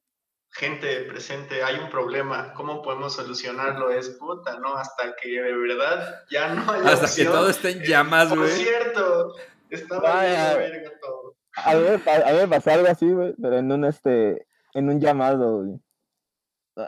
[0.54, 3.90] gente presente, hay un problema, ¿cómo podemos solucionarlo?
[3.92, 4.76] Es puta, ¿no?
[4.76, 8.52] Hasta que de verdad ya no hay Hasta que todo esté en llamas, Por güey.
[8.52, 9.34] cierto,
[9.70, 10.54] está Vaya.
[10.56, 11.36] valiendo verga todo.
[11.56, 15.64] A pa- a me pasó algo así, güey, pero en un este, en un llamado,
[15.64, 15.80] güey.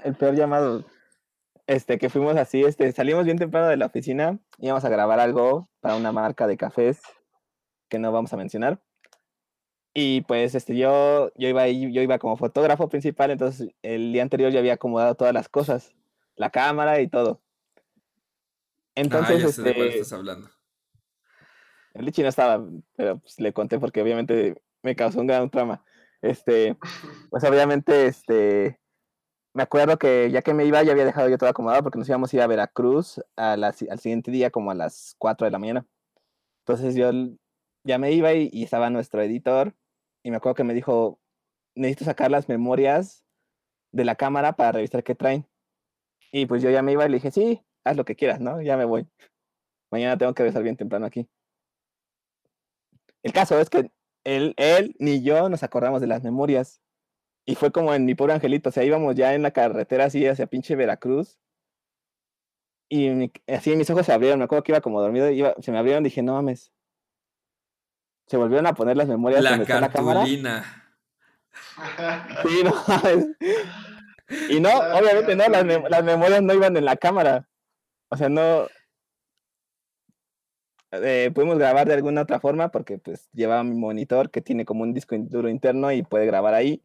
[0.03, 0.85] El peor llamado.
[1.65, 5.69] Este, que fuimos así, este, salimos bien temprano de la oficina, íbamos a grabar algo
[5.79, 7.01] para una marca de cafés
[7.89, 8.81] que no vamos a mencionar.
[9.93, 14.23] Y pues este, yo, yo iba ahí, yo iba como fotógrafo principal, entonces el día
[14.23, 15.93] anterior ya había acomodado todas las cosas,
[16.35, 17.41] la cámara y todo.
[18.95, 20.49] Entonces, ah, ya sé de cuál este, estás hablando.
[21.93, 25.83] el Lichi no estaba, pero pues, le conté porque obviamente me causó un gran trauma.
[26.23, 26.75] Este,
[27.29, 28.79] pues obviamente, este,
[29.53, 32.09] me acuerdo que ya que me iba, ya había dejado yo todo acomodado porque nos
[32.09, 35.51] íbamos a ir a Veracruz a la al siguiente día como a las 4 de
[35.51, 35.85] la mañana.
[36.65, 37.11] Entonces yo
[37.83, 39.75] ya me iba y, y estaba nuestro editor
[40.23, 41.19] y me acuerdo que me dijo,
[41.75, 43.23] necesito sacar las memorias
[43.91, 45.47] de la cámara para revisar qué traen.
[46.31, 48.61] Y pues yo ya me iba y le dije, sí, haz lo que quieras, ¿no?
[48.61, 49.07] Ya me voy.
[49.91, 51.29] Mañana tengo que regresar bien temprano aquí.
[53.21, 53.91] El caso es que
[54.23, 56.81] él, él ni yo nos acordamos de las memorias.
[57.45, 58.69] Y fue como en mi pobre angelito.
[58.69, 61.37] O sea, íbamos ya en la carretera así hacia pinche Veracruz.
[62.89, 64.39] Y así mis ojos se abrieron.
[64.39, 65.27] Me acuerdo que iba como dormido.
[65.61, 66.71] se me abrieron dije, no mames.
[68.33, 70.21] Se volvieron a poner las memorias La donde está la cámara.
[70.21, 70.65] cartulina.
[72.41, 72.73] Sí, no.
[74.49, 75.89] Y no, obviamente no, las, mem- cartulina.
[75.89, 77.47] las memorias no iban en la cámara.
[78.09, 78.65] O sea, no.
[80.93, 84.81] eh, pudimos grabar de alguna otra forma porque pues llevaba mi monitor que tiene como
[84.81, 86.81] un disco in- duro interno y puede grabar ahí.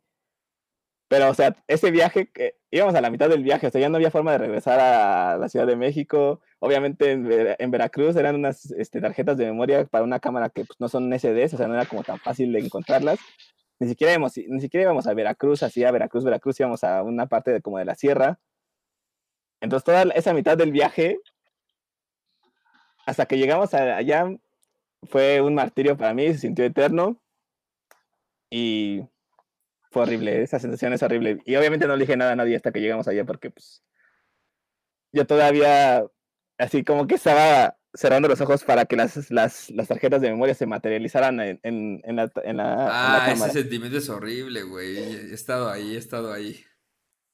[1.09, 2.31] Pero, o sea, ese viaje,
[2.71, 5.38] íbamos a la mitad del viaje, o sea, ya no había forma de regresar a
[5.38, 6.42] la Ciudad de México.
[6.59, 10.79] Obviamente en, en Veracruz eran unas este, tarjetas de memoria para una cámara que pues,
[10.79, 13.18] no son SDs, o sea, no era como tan fácil de encontrarlas.
[13.81, 17.27] Ni siquiera, íbamos, ni siquiera íbamos a Veracruz, así a Veracruz, Veracruz, íbamos a una
[17.27, 18.38] parte de, como de la sierra.
[19.61, 21.18] Entonces, toda esa mitad del viaje,
[23.07, 24.27] hasta que llegamos allá,
[25.05, 27.21] fue un martirio para mí, se sintió eterno.
[28.51, 29.05] Y
[29.90, 31.40] fue horrible, esa sensación es horrible.
[31.44, 33.83] Y obviamente no le dije nada a nadie hasta que llegamos allá, porque pues
[35.12, 36.05] yo todavía,
[36.59, 40.55] así como que estaba cerrando los ojos para que las, las, las tarjetas de memoria
[40.55, 44.62] se materializaran en, en, en la, en la- en la Ah, ese sentimiento es horrible,
[44.64, 44.98] güey.
[44.98, 46.64] He estado ahí, he estado ahí.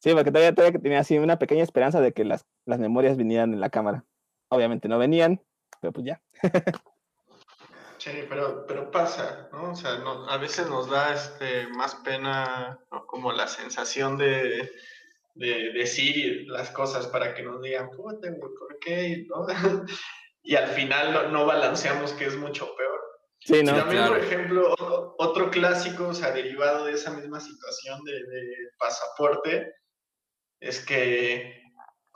[0.00, 3.52] Sí, porque todavía, todavía tenía así una pequeña esperanza de que las, las memorias vinieran
[3.52, 4.04] en la cámara.
[4.48, 5.42] Obviamente no venían,
[5.80, 6.22] pero pues ya.
[8.04, 9.72] Sí, pero, pero pasa, ¿no?
[9.72, 13.06] O sea, no- a veces nos da este, más pena, ¿no?
[13.06, 14.70] Como la sensación de,
[15.34, 19.24] de decir las cosas para que nos digan, puta, ¿por qué?
[19.28, 19.46] ¿No?
[20.46, 23.00] Y al final no, no balanceamos que es mucho peor.
[23.40, 23.74] Sí, Y ¿no?
[23.76, 28.54] también, por ejemplo, o- otro clásico, o sea, derivado de esa misma situación de, de
[28.78, 29.72] pasaporte,
[30.60, 31.62] es que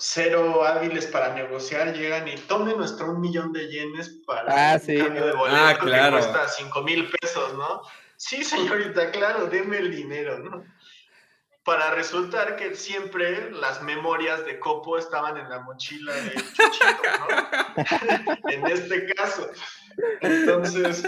[0.00, 4.80] cero hábiles para negociar llegan y tomen nuestro un millón de yenes para Ah, un
[4.80, 5.38] sí, cambio de ¿no?
[5.38, 6.16] boleto Ah, claro.
[6.18, 7.82] que cuesta cinco mil pesos, ¿no?
[8.16, 10.64] Sí, señorita, claro, deme el dinero, ¿no?
[11.64, 18.48] Para resultar que siempre las memorias de Copo estaban en la mochila de Chuchito, ¿no?
[18.50, 19.50] en este caso.
[20.20, 21.02] Entonces,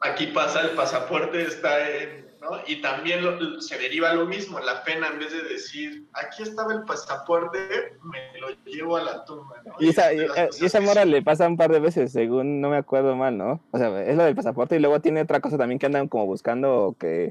[0.00, 2.58] aquí pasa el pasaporte, está en, ¿no?
[2.66, 6.74] Y también lo- se deriva lo mismo, la pena en vez de decir, aquí estaba
[6.74, 7.58] el pasaporte,
[8.02, 9.74] me lo llevo a la tumba, ¿no?
[9.78, 12.68] Y esa, y, eh, y esa mora le pasa un par de veces, según no
[12.68, 13.64] me acuerdo mal, ¿no?
[13.70, 16.26] O sea, es lo del pasaporte y luego tiene otra cosa también que andan como
[16.26, 17.30] buscando o que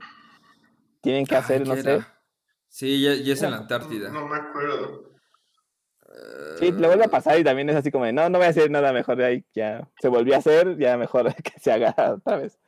[1.02, 2.02] tienen que Ay, hacer, no ¿qué sé.
[2.69, 4.10] Sí, ya, ya es en la No, Antártida.
[4.10, 5.12] No me acuerdo.
[6.58, 8.52] Sí, le vuelve a pasar y también es así como de, no, no voy a
[8.52, 11.93] hacer nada mejor de ahí, ya se volvió a hacer, ya mejor que se haga
[12.15, 12.60] otra vez.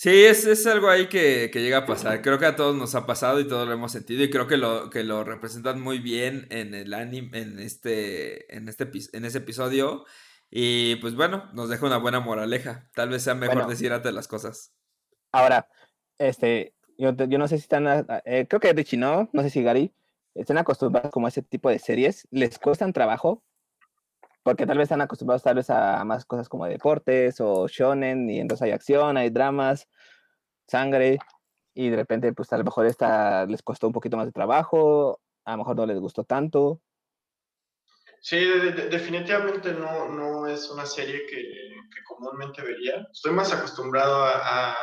[0.00, 2.22] Sí, es, es algo ahí que, que, llega a pasar.
[2.22, 4.24] Creo que a todos nos ha pasado y todos lo hemos sentido.
[4.24, 8.70] Y creo que lo, que lo representan muy bien en el anime, en este, en
[8.70, 10.06] este en ese episodio.
[10.48, 12.88] Y pues bueno, nos deja una buena moraleja.
[12.94, 14.72] Tal vez sea mejor decir antes las cosas.
[15.32, 15.68] Ahora,
[16.16, 19.62] este, yo, yo no sé si están, eh, creo que Richie no, no sé si
[19.62, 19.92] Gary,
[20.34, 22.26] están acostumbrados como a ese tipo de series.
[22.30, 23.42] ¿Les cuestan trabajo?
[24.42, 28.40] Porque tal vez están acostumbrados tal vez a más cosas como deportes o shonen y
[28.40, 29.88] entonces hay acción, hay dramas,
[30.66, 31.18] sangre
[31.74, 35.20] y de repente pues a lo mejor esta les costó un poquito más de trabajo,
[35.44, 36.80] a lo mejor no les gustó tanto.
[38.22, 38.38] Sí,
[38.90, 43.06] definitivamente no, no es una serie que, que, comúnmente vería.
[43.10, 44.76] Estoy más acostumbrado a,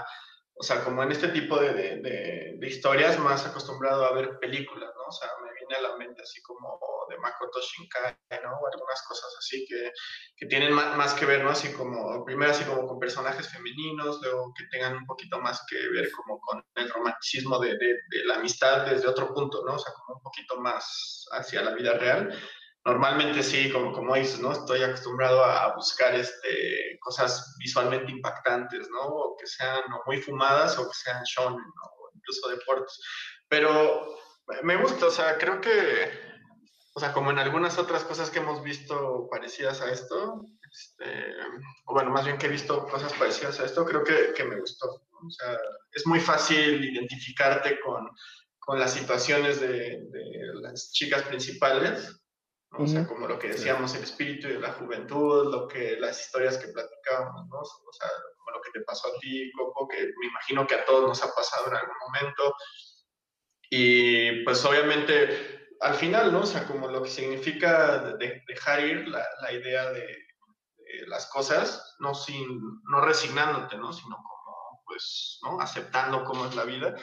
[0.55, 4.89] o sea, como en este tipo de, de, de, historias, más acostumbrado a ver películas,
[4.95, 5.03] ¿no?
[5.07, 8.57] O sea, me viene a la mente así como de Makoto Shinkai, ¿no?
[8.59, 9.91] O algunas cosas así que,
[10.35, 11.49] que tienen más, más, que ver, ¿no?
[11.49, 15.77] Así como, primero así como con personajes femeninos, luego que tengan un poquito más que
[15.89, 19.75] ver como con el romanticismo de, de la amistad desde otro punto, ¿no?
[19.75, 22.37] O sea, como un poquito más hacia la vida real
[22.87, 24.53] normalmente sí, como, como dices, ¿no?
[24.53, 29.01] Estoy acostumbrado a buscar este, cosas visualmente impactantes, ¿no?
[29.01, 31.83] O que sean muy fumadas o que sean shonen, ¿no?
[31.83, 32.97] O incluso deportes.
[33.49, 34.17] Pero
[34.63, 36.09] me gusta, o sea, creo que,
[36.93, 41.33] o sea, como en algunas otras cosas que hemos visto parecidas a esto, este,
[41.85, 44.59] o bueno, más bien que he visto cosas parecidas a esto, creo que, que me
[44.59, 44.87] gustó.
[44.87, 45.57] O sea,
[45.91, 48.09] es muy fácil identificarte con,
[48.59, 52.17] con las situaciones de, de las chicas principales
[52.71, 56.57] o sea, como lo que decíamos, el espíritu de la juventud, lo que, las historias
[56.57, 57.59] que platicábamos, ¿no?
[57.59, 60.85] O sea, como lo que te pasó a ti, Coco, que me imagino que a
[60.85, 62.53] todos nos ha pasado en algún momento.
[63.69, 66.41] Y pues obviamente, al final, ¿no?
[66.41, 71.27] O sea, como lo que significa de, dejar ir la, la idea de, de, las
[71.27, 73.91] cosas, no, sin, no resignándote, ¿no?
[73.91, 75.59] Sino como, pues, ¿no?
[75.59, 76.95] Aceptando cómo es la vida.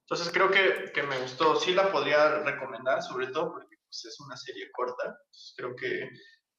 [0.00, 4.20] Entonces creo que, que me gustó, sí la podría recomendar, sobre todo porque pues, es
[4.20, 5.18] una serie corta,
[5.56, 6.08] creo que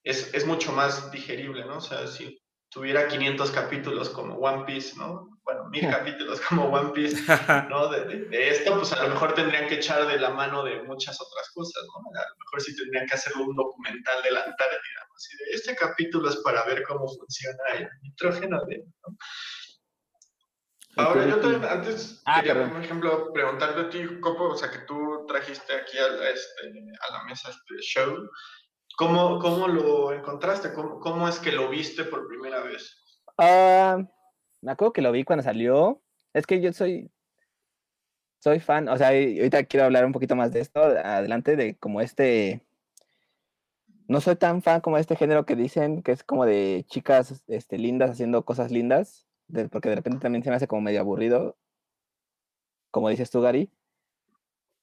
[0.04, 1.78] es, es, mucho más digerible, ¿no?
[1.78, 2.38] O sea, si
[2.70, 5.37] tuviera 500 capítulos como One Piece, ¿no?
[5.48, 7.16] Bueno, mil capítulos como One Piece,
[7.70, 7.88] ¿no?
[7.88, 11.18] De, de, esto, pues a lo mejor tendrían que echar de la mano de muchas
[11.22, 12.20] otras cosas, ¿no?
[12.20, 15.74] A lo mejor sí tendrían que hacer un documental de la Antártida, Así de, este
[15.74, 19.18] capítulo es para ver cómo funciona el nitrógeno de, ¿no?
[20.98, 24.80] Ahora, yo también, antes ah, quería, por ejemplo, preguntarte a ti, Copo, o sea, que
[24.80, 26.74] tú trajiste aquí a, este,
[27.08, 28.30] a la mesa este show,
[28.98, 30.74] ¿cómo, cómo lo encontraste?
[30.74, 33.02] ¿Cómo, ¿Cómo, es que lo viste por primera vez?
[33.38, 34.04] Uh,
[34.68, 36.02] me acuerdo que lo vi cuando salió.
[36.34, 37.10] Es que yo soy,
[38.40, 42.02] soy fan, o sea, ahorita quiero hablar un poquito más de esto, adelante, de como
[42.02, 42.62] este...
[44.08, 47.78] No soy tan fan como este género que dicen que es como de chicas este,
[47.78, 49.28] lindas haciendo cosas lindas
[49.72, 51.58] porque de repente también se me hace como medio aburrido,
[52.92, 53.72] como dices tú, Gary.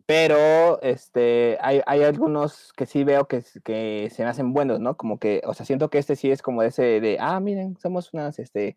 [0.07, 4.97] Pero este, hay, hay algunos que sí veo que, que se me hacen buenos, ¿no?
[4.97, 8.13] Como que, o sea, siento que este sí es como ese de, ah, miren, somos
[8.13, 8.77] unas, este,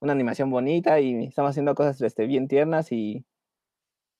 [0.00, 3.24] una animación bonita y estamos haciendo cosas este, bien tiernas y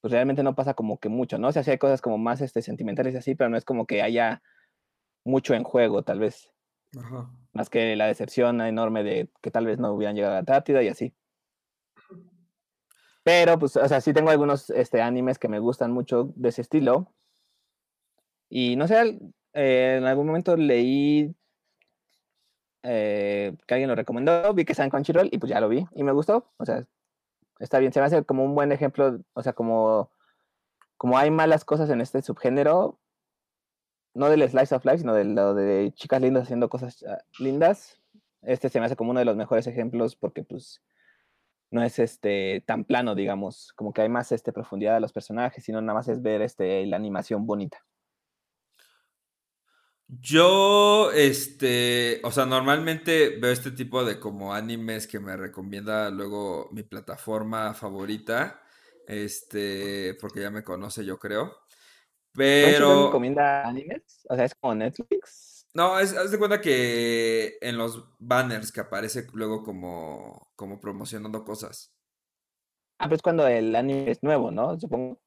[0.00, 1.48] pues realmente no pasa como que mucho, ¿no?
[1.48, 3.86] O sea, sí hay cosas como más este, sentimentales y así, pero no es como
[3.86, 4.42] que haya
[5.24, 6.52] mucho en juego, tal vez.
[7.52, 10.88] Más que la decepción enorme de que tal vez no hubieran llegado a Antártida y
[10.88, 11.14] así.
[13.22, 16.62] Pero, pues, o sea, sí tengo algunos este, animes que me gustan mucho de ese
[16.62, 17.12] estilo.
[18.48, 19.20] Y no sé,
[19.52, 21.34] eh, en algún momento leí
[22.82, 25.86] eh, que alguien lo recomendó, vi que está en Crunchyroll y pues ya lo vi
[25.94, 26.50] y me gustó.
[26.56, 26.86] O sea,
[27.58, 30.10] está bien, se me hace como un buen ejemplo, o sea, como,
[30.96, 32.98] como hay malas cosas en este subgénero,
[34.14, 38.00] no del slice of life, sino de lo de chicas lindas haciendo cosas ah, lindas.
[38.42, 40.82] Este se me hace como uno de los mejores ejemplos porque pues
[41.70, 45.64] no es este tan plano, digamos, como que hay más este profundidad de los personajes,
[45.64, 47.78] sino nada más es ver este la animación bonita.
[50.18, 56.68] Yo, este, o sea, normalmente veo este tipo de como animes que me recomienda luego
[56.72, 58.60] mi plataforma favorita,
[59.06, 61.56] este, porque ya me conoce, yo creo.
[62.32, 63.06] Pero.
[63.06, 64.26] recomienda animes?
[64.28, 65.66] O sea, es como Netflix.
[65.74, 71.44] No, es, haz de cuenta que en los banners que aparece luego como, como promocionando
[71.44, 71.94] cosas.
[72.98, 74.78] Ah, pues cuando el anime es nuevo, ¿no?
[74.78, 75.20] Supongo.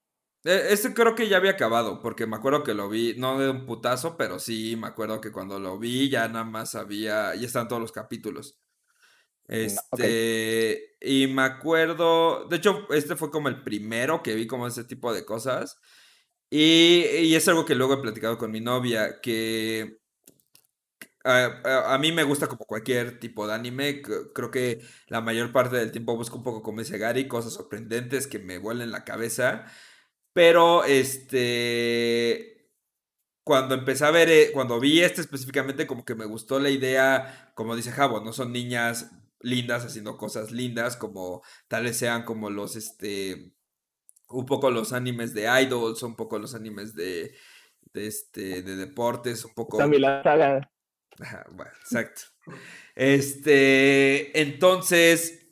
[0.43, 3.65] Este creo que ya había acabado, porque me acuerdo que lo vi, no de un
[3.65, 7.69] putazo, pero sí me acuerdo que cuando lo vi ya nada más había, ya están
[7.69, 8.59] todos los capítulos.
[9.47, 14.83] Este, y me acuerdo, de hecho, este fue como el primero que vi como ese
[14.83, 15.79] tipo de cosas.
[16.49, 19.99] Y, es algo que luego he platicado con mi novia, que
[21.23, 24.01] a, mí me gusta como cualquier tipo de anime.
[24.33, 28.27] Creo que la mayor parte del tiempo busco un poco, como dice Gary, cosas sorprendentes
[28.27, 29.65] que me vuelen la cabeza.
[30.33, 32.49] Pero este.
[33.43, 37.51] Cuando empecé a ver, eh, cuando vi este específicamente, como que me gustó la idea,
[37.55, 39.11] como dice Javo, no son niñas
[39.41, 43.53] lindas haciendo cosas lindas, como tal vez sean como los, este,
[44.29, 47.35] un poco los animes de idols, un poco los animes de,
[47.93, 49.77] de este, de deportes, un poco...
[49.77, 50.71] También la saga.
[51.51, 52.21] bueno, exacto.
[52.95, 55.42] Este, entonces,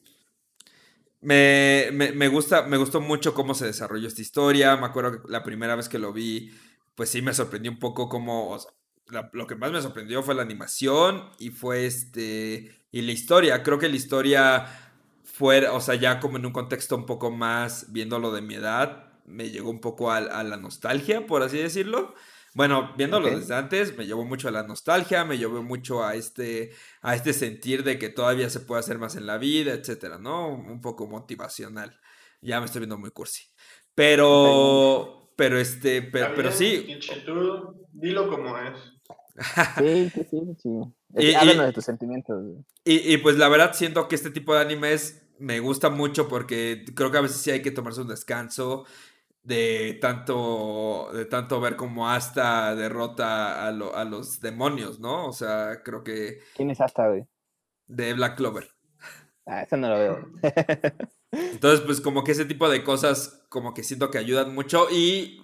[1.22, 4.76] me, me, gusta, me gustó mucho cómo se desarrolló esta historia.
[4.76, 6.51] Me acuerdo que la primera vez que lo vi,
[6.95, 8.57] pues sí me sorprendió un poco cómo,
[9.34, 13.61] lo que más me sorprendió fue la animación y fue este, y la historia.
[13.63, 14.65] Creo que la historia
[15.24, 19.11] fue, o sea, ya como en un contexto un poco más, viéndolo de mi edad,
[19.26, 22.15] me llegó un poco a la nostalgia, por así decirlo.
[22.54, 26.72] Bueno, viéndolo desde antes, me llevó mucho a la nostalgia, me llevó mucho a este,
[27.02, 30.49] a este sentir de que todavía se puede hacer más en la vida, etcétera, ¿no?
[30.49, 31.97] Un poco motivacional.
[32.41, 33.45] Ya me estoy viendo muy cursi.
[33.95, 36.99] Pero, pero este, pero, sí.
[37.93, 38.80] dilo como es.
[39.78, 40.70] sí, sí, sí, sí.
[41.16, 42.43] Y, Háblanos de tus sentimientos.
[42.84, 46.86] Y, y pues la verdad siento que este tipo de animes me gusta mucho porque
[46.95, 48.86] creo que a veces sí hay que tomarse un descanso
[49.43, 55.27] de tanto, de tanto ver cómo Asta derrota a, a los demonios, ¿no?
[55.27, 56.39] O sea, creo que...
[56.55, 57.25] ¿Quién es Asta, güey?
[57.87, 58.69] De Black Clover.
[59.45, 60.31] Ah, eso no lo veo.
[61.31, 65.41] Entonces, pues como que ese tipo de cosas como que siento que ayudan mucho y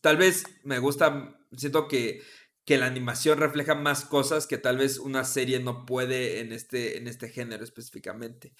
[0.00, 2.22] tal vez me gusta, siento que
[2.68, 6.98] que la animación refleja más cosas que tal vez una serie no puede en este,
[6.98, 8.52] en este género específicamente.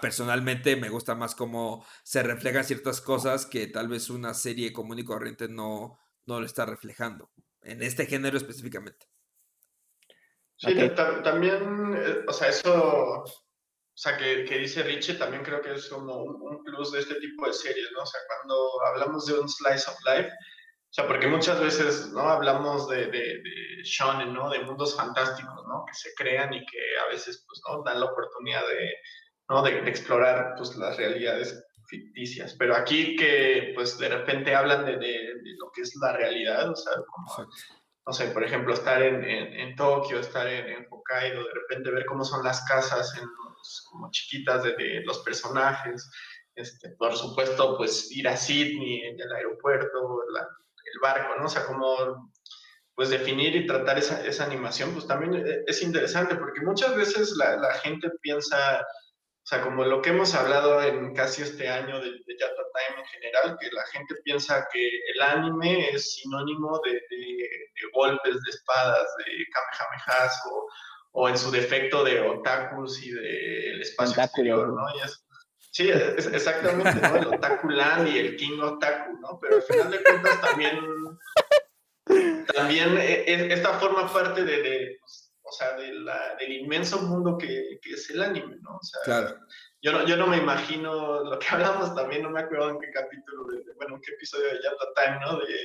[0.00, 4.98] personalmente me gusta más cómo se reflejan ciertas cosas que tal vez una serie común
[4.98, 9.10] y corriente no, no lo está reflejando, en este género específicamente.
[10.56, 10.74] Sí,
[11.22, 13.26] también, eh, o sea, eso, o
[13.92, 17.46] sea, que, dice Richie, también creo que es como un, un, plus de este tipo
[17.46, 18.04] de series, ¿no?
[18.04, 20.30] O sea, cuando hablamos de un slice of life,
[20.94, 22.20] sea, porque muchas veces, ¿no?
[22.20, 24.48] Hablamos de, de, de shonen, ¿no?
[24.48, 25.84] De mundos fantásticos, ¿no?
[25.86, 27.82] Que se crean y que a veces, pues, ¿no?
[27.82, 28.94] Dan la oportunidad de,
[29.48, 29.62] ¿no?
[29.62, 32.54] De, explorar, pues, las realidades ficticias.
[32.56, 34.94] Pero aquí que, pues, de repente hablan de,
[35.58, 37.50] lo que es la realidad, o sea, como,
[38.06, 42.22] no sé, por ejemplo, estar en, en, Tokio, estar en, Hokkaido, de repente ver cómo
[42.22, 43.28] son las casas en
[43.90, 46.08] como chiquitas de, los personajes,
[46.54, 50.46] este, por supuesto, pues ir a Sydney, en el aeropuerto, la,
[50.84, 51.46] el barco, ¿no?
[51.46, 52.30] O sea, como
[52.94, 57.32] pues definir y tratar esa, esa, animación, pues también e, es interesante, porque muchas veces
[57.36, 62.00] la, la, gente piensa, o sea, como lo que hemos hablado en casi este año
[62.00, 66.80] de, de Yata Time en general, que la gente piensa que el anime es sinónimo
[66.84, 67.48] de, de,
[67.92, 70.68] golpes de espadas, de kamehamehas, o,
[71.12, 74.82] o, en su defecto de otakus y del espacio exterior, ¿no?
[74.96, 75.24] Y es,
[75.74, 77.16] Sí, exactamente, ¿no?
[77.16, 79.40] El Otaku Land y el King Otaku, ¿no?
[79.40, 80.78] Pero al final de cuentas también,
[82.54, 87.36] también e, e, esta forma parte de, pues, o sea, de la, del inmenso mundo
[87.36, 88.76] que, que, es el anime, ¿no?
[88.76, 89.36] O sea, claro
[89.84, 92.90] yo no, yo no me imagino lo que hablamos también, no me acuerdo en qué
[92.90, 95.38] capítulo, de, bueno, en qué episodio de Yata Time, ¿no?
[95.40, 95.58] De,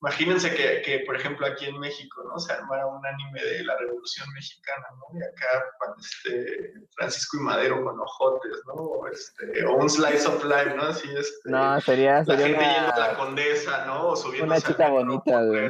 [0.00, 2.38] imagínense que, que, por ejemplo, aquí en México, ¿no?
[2.38, 5.18] Se armara un anime de la Revolución Mexicana, ¿no?
[5.18, 5.64] Y acá,
[5.98, 8.74] este, Francisco y Madero con ojotes, ¿no?
[8.74, 10.84] O, este, o un slice of life, ¿no?
[10.84, 11.26] Así, es.
[11.26, 14.10] Este, no, sería, la gente yendo a la condesa, ¿no?
[14.10, 15.68] O subiendo Una chica bonita, güey.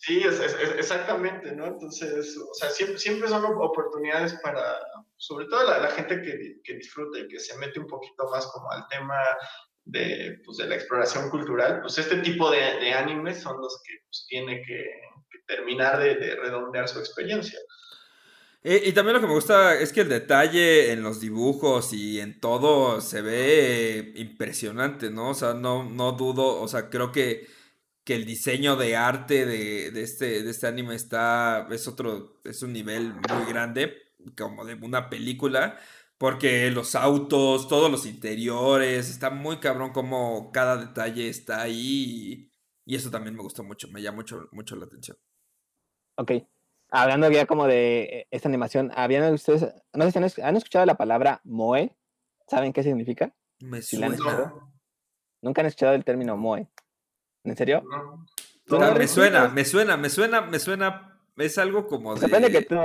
[0.00, 0.40] Sí, es,
[0.78, 1.66] exactamente, ¿no?
[1.66, 4.78] Entonces, o sea, siempre, siempre son oportunidades para,
[5.16, 8.70] sobre todo la, gente que, que, disfruta y que se mete un poquito más como
[8.70, 9.18] al tema
[9.84, 13.94] de, pues, de la exploración cultural, pues este tipo de, de animes son los que
[14.06, 14.84] pues, tiene que,
[15.46, 17.58] terminar de, de, redondear su experiencia.
[18.62, 22.20] Y, y, también lo que me gusta es que el detalle en los dibujos y
[22.20, 25.30] en todo se ve impresionante, ¿no?
[25.30, 27.57] O sea, no, no dudo, o sea, creo que
[28.08, 32.62] que el diseño de arte de, de, este, de este anime está, es otro, es
[32.62, 33.92] un nivel muy grande,
[34.34, 35.78] como de una película,
[36.16, 42.50] porque los autos, todos los interiores, está muy cabrón como cada detalle está ahí
[42.86, 45.18] y, eso también me gustó mucho, me llama mucho, mucho la atención.
[46.16, 46.32] Ok,
[46.88, 51.42] hablando ya como de esta animación, ¿habían ustedes, no sé si han, escuchado la palabra
[51.44, 51.94] Moe?
[52.46, 53.34] ¿Saben qué significa?
[53.60, 54.16] Me suena.
[55.42, 56.70] Nunca han escuchado el término Moe.
[57.44, 57.82] ¿En serio?
[58.68, 58.94] No.
[58.94, 61.20] me suena, me suena, me suena, me suena.
[61.36, 62.20] Es algo como de.
[62.22, 62.76] Depende que tú.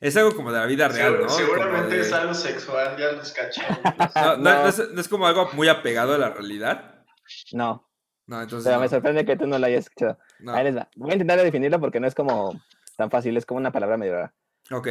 [0.00, 1.28] Es algo como de la vida real, ¿no?
[1.28, 3.62] Seguramente es algo sexual, ya los caché.
[4.14, 7.04] No, no, es, como algo muy apegado a la realidad.
[7.52, 7.88] No.
[8.26, 8.68] No, entonces.
[8.68, 10.18] Pero me sorprende que tú no lo hayas escuchado.
[10.48, 10.88] Ahí les va.
[10.96, 12.60] Voy a intentar definirlo porque no es como
[12.96, 14.34] tan fácil, es como una palabra medio rara.
[14.70, 14.88] Ok.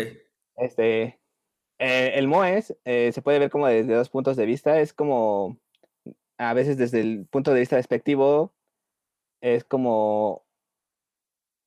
[0.57, 1.19] Este,
[1.79, 5.59] eh, el Moe eh, se puede ver como desde dos puntos de vista, es como,
[6.38, 8.53] a veces desde el punto de vista despectivo,
[9.41, 10.45] es como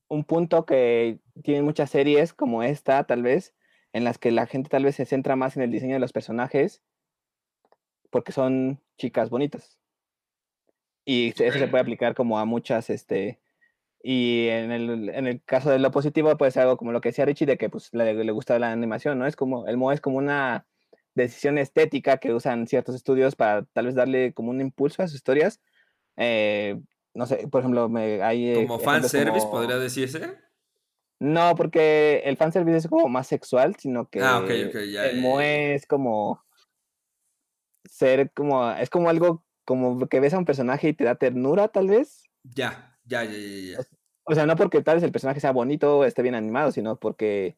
[0.09, 3.55] un punto que tiene muchas series como esta, tal vez,
[3.93, 6.13] en las que la gente tal vez se centra más en el diseño de los
[6.13, 6.83] personajes
[8.11, 9.79] porque son chicas bonitas.
[11.05, 13.41] Y eso se puede aplicar como a muchas, este,
[14.03, 17.11] y en el, en el caso de lo positivo, puede ser algo como lo que
[17.11, 19.27] decía Richie, de que pues le, le gusta la animación, ¿no?
[19.27, 20.67] Es como, el Mo es como una
[21.15, 25.17] decisión estética que usan ciertos estudios para tal vez darle como un impulso a sus
[25.17, 25.61] historias.
[26.17, 26.81] Eh,
[27.19, 28.55] no sé, por ejemplo, me, hay...
[28.55, 30.39] ¿Como ejemplos fanservice como- podría decirse?
[31.21, 35.17] No, porque el fanservice es como más sexual, sino que Ah, ok, ok, ya, el
[35.17, 36.45] ya, Moe es como
[37.91, 41.69] ser como, es como algo como que ves a un personaje y te da ternura,
[41.69, 42.23] tal vez.
[42.55, 43.79] Ya, ya, ya, ya, ya.
[44.25, 46.97] O sea, no porque tal vez el personaje sea bonito o esté bien animado, sino
[47.01, 47.57] porque,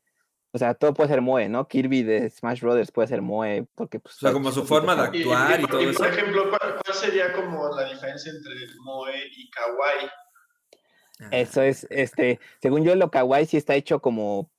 [0.52, 1.66] o sea, todo puede ser Moe, ¿no?
[1.68, 4.16] Kirby de Smash Brothers puede ser Moe, porque pues...
[4.16, 5.98] O sea, como su forma de y- actuar y y- todo y, eso.
[5.98, 10.10] por ejemplo, ¿cuál, cuál sería como la diferencia entre Moe y Kawaii?
[11.30, 14.50] Eso es, este, según yo, lo kawaii sí está hecho como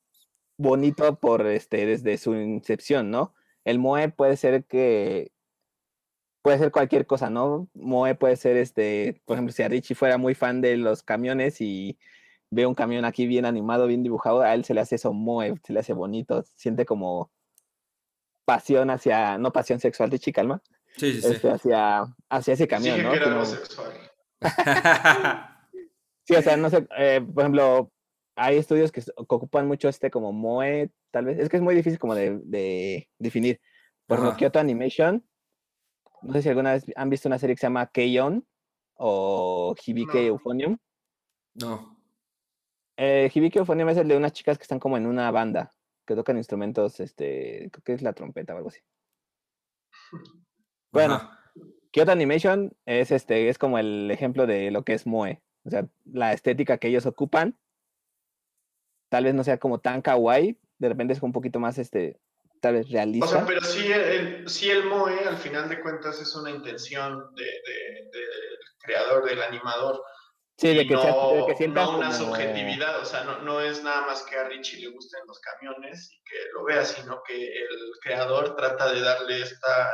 [0.58, 3.34] bonito por, este, desde su incepción, ¿no?
[3.66, 5.32] El moe puede ser que,
[6.44, 7.68] puede ser cualquier cosa, ¿no?
[7.74, 11.62] Moe puede ser, este, por ejemplo, si a Richie fuera muy fan de los camiones
[11.62, 11.98] y
[12.52, 15.56] ve un camión aquí bien animado, bien dibujado, a él se le hace eso moe,
[15.64, 17.32] se le hace bonito, siente como
[18.46, 20.62] pasión hacia, no pasión sexual, Richie, calma,
[20.98, 21.28] Sí, sí, sí.
[21.32, 23.12] este, hacia, hacia ese camión, ¿no?
[23.12, 23.94] que era homosexual.
[26.24, 27.92] Sí, o sea, no sé, eh, por ejemplo,
[28.36, 31.98] hay estudios que, ocupan mucho este como Moe, tal vez, es que es muy difícil
[31.98, 33.60] como de, de definir.
[34.06, 34.38] Por ejemplo.
[34.38, 35.26] Kyoto Animation,
[36.22, 38.46] no sé si alguna vez han visto una serie que se llama Keion
[38.96, 40.28] o Hibike No.
[40.28, 40.78] Euphonium.
[41.56, 42.01] no.
[43.04, 45.74] Eh, Hibike Euphonium es el de unas chicas que están como en una banda,
[46.06, 48.80] que tocan instrumentos, este, creo que es la trompeta o algo así.
[50.92, 51.40] Bueno, Ajá.
[51.92, 55.42] Kyoto Animation es este, es como el ejemplo de lo que es Moe.
[55.64, 57.58] O sea, la estética que ellos ocupan,
[59.10, 62.20] tal vez no sea como tan kawaii, de repente es un poquito más este,
[62.60, 63.26] tal vez O realista.
[63.28, 67.44] sea, pero sí el, sí el Moe, al final de cuentas, es una intención de-
[67.46, 70.04] de- del creador, del animador.
[70.62, 73.40] Sí, de que, sea- de no, que sientas no una como- subjetividad, o sea, no,
[73.42, 76.86] no es nada más que a Richie le gusten los camiones y que lo vea,
[76.86, 79.92] sino que el creador trata de darle esta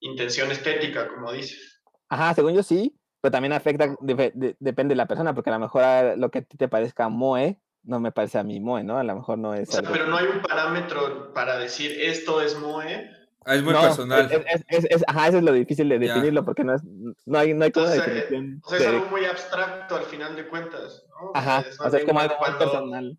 [0.00, 1.82] intención estética, como dices.
[2.08, 5.60] Ajá, según yo sí, pero también afecta, de- depende de la persona, porque a lo
[5.60, 5.82] mejor
[6.18, 8.98] lo que a ti te parezca Moe, no me parece a mí Moe, ¿no?
[8.98, 11.92] A lo mejor no es O sea, algo- pero no hay un parámetro para decir
[12.00, 13.10] esto es Moe.
[13.46, 14.28] Ah, es muy No, personal.
[14.30, 16.12] es- es- es- es- ajá, eso es lo difícil de Ya.
[16.14, 16.82] definirlo, porque no, es,
[17.26, 18.60] no hay, no hay como Entonces, eh, definición.
[18.64, 21.04] O sea, es de- algo muy abstracto al final de cuentas.
[21.10, 21.30] ¿no?
[21.34, 23.18] Ajá, Es o sea, es como algo muy cuando, personal.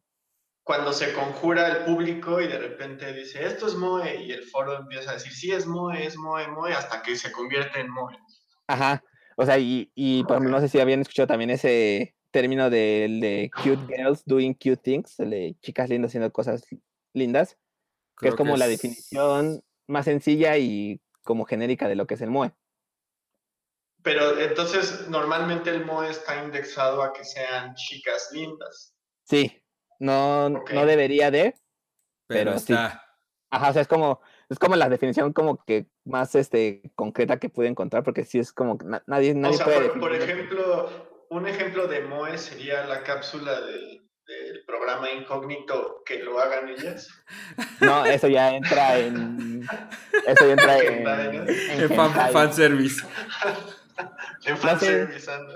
[0.63, 4.75] cuando se conjura el público y de repente dice, esto es Moe, y el foro
[4.78, 8.17] empieza a decir, sí, es Moe, es Moe, Moe, hasta que se convierte en Moe.
[8.67, 9.01] Ajá.
[9.38, 13.21] O sea, y, y por ejemplo, no sé si habían escuchado también ese término del
[13.21, 16.63] de cute girls doing cute things, de chicas lindas haciendo cosas
[17.13, 17.57] lindas, que
[18.17, 22.21] Creo es como la es- definición más sencilla y como genérica de lo que es
[22.21, 22.53] el MOE.
[24.03, 28.95] Pero entonces, normalmente el Moe está indexado a que sean chicas lindas.
[29.23, 29.61] Sí,
[29.99, 31.55] no, no debería de,
[32.27, 32.73] Pero, pero sí.
[32.73, 33.03] está.
[33.49, 37.49] ajá, o sea, es como, es como la definición como que más este concreta que
[37.49, 40.13] pude encontrar, porque sí es como que na- nadie, O nadie sea, puede por, por
[40.13, 46.69] ejemplo, un ejemplo de Moe sería la cápsula del, del programa incógnito que lo hagan
[46.69, 47.09] ellas.
[47.80, 49.63] No, eso ya entra en.
[50.25, 51.03] Eso ya entra en.
[51.03, 51.13] ¿no?
[51.23, 52.34] en En fan, hentai.
[52.34, 53.05] fanservice.
[54.45, 55.07] En No sé.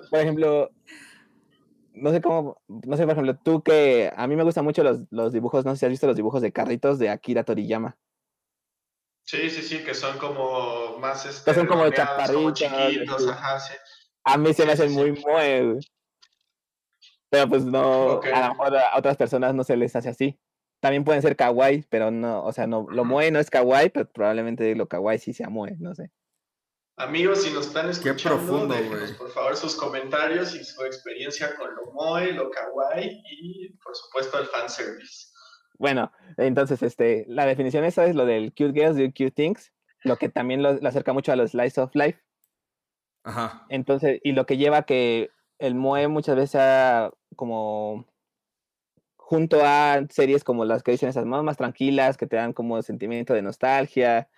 [0.09, 0.71] Por ejemplo,
[1.93, 2.59] no sé cómo.
[2.67, 4.11] No sé, por ejemplo, tú que.
[4.15, 5.63] A mí me gustan mucho los, los dibujos.
[5.63, 7.97] No sé si has visto los dibujos de carritos de Akira Toriyama.
[9.23, 13.29] Sí, sí, sí, que son como más este, Que son como chaparritos, chiquitos, sí.
[13.29, 13.73] ajá, sí.
[14.23, 15.23] A mí se me sí, hacen muy sí.
[15.25, 15.79] moe.
[17.31, 18.21] Pero pues no.
[18.21, 20.39] A lo mejor a otras personas no se les hace así.
[20.81, 22.43] También pueden ser kawaii, pero no.
[22.43, 25.77] O sea, no, lo moe no es kawaii, pero probablemente lo kawaii sí sea moe,
[25.79, 26.11] no sé.
[26.97, 29.17] Amigos, si nos están escuchando, profundo, déjenos, güey.
[29.17, 34.37] por favor sus comentarios y su experiencia con lo moe, lo kawaii y, por supuesto,
[34.37, 35.27] el fanservice.
[35.79, 39.71] Bueno, entonces, este, la definición esa es lo del cute girls do cute things,
[40.03, 42.21] lo que también lo, lo acerca mucho a los slice of life.
[43.23, 43.65] Ajá.
[43.69, 45.29] Entonces, y lo que lleva a que
[45.59, 47.11] el Moe muchas veces sea
[47.41, 48.05] como
[49.17, 52.79] junto a series como las que dicen esas más, más tranquilas, que te dan como
[52.83, 54.29] sentimiento de nostalgia.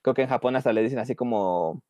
[0.00, 1.82] Creo que en Japón hasta le dicen así como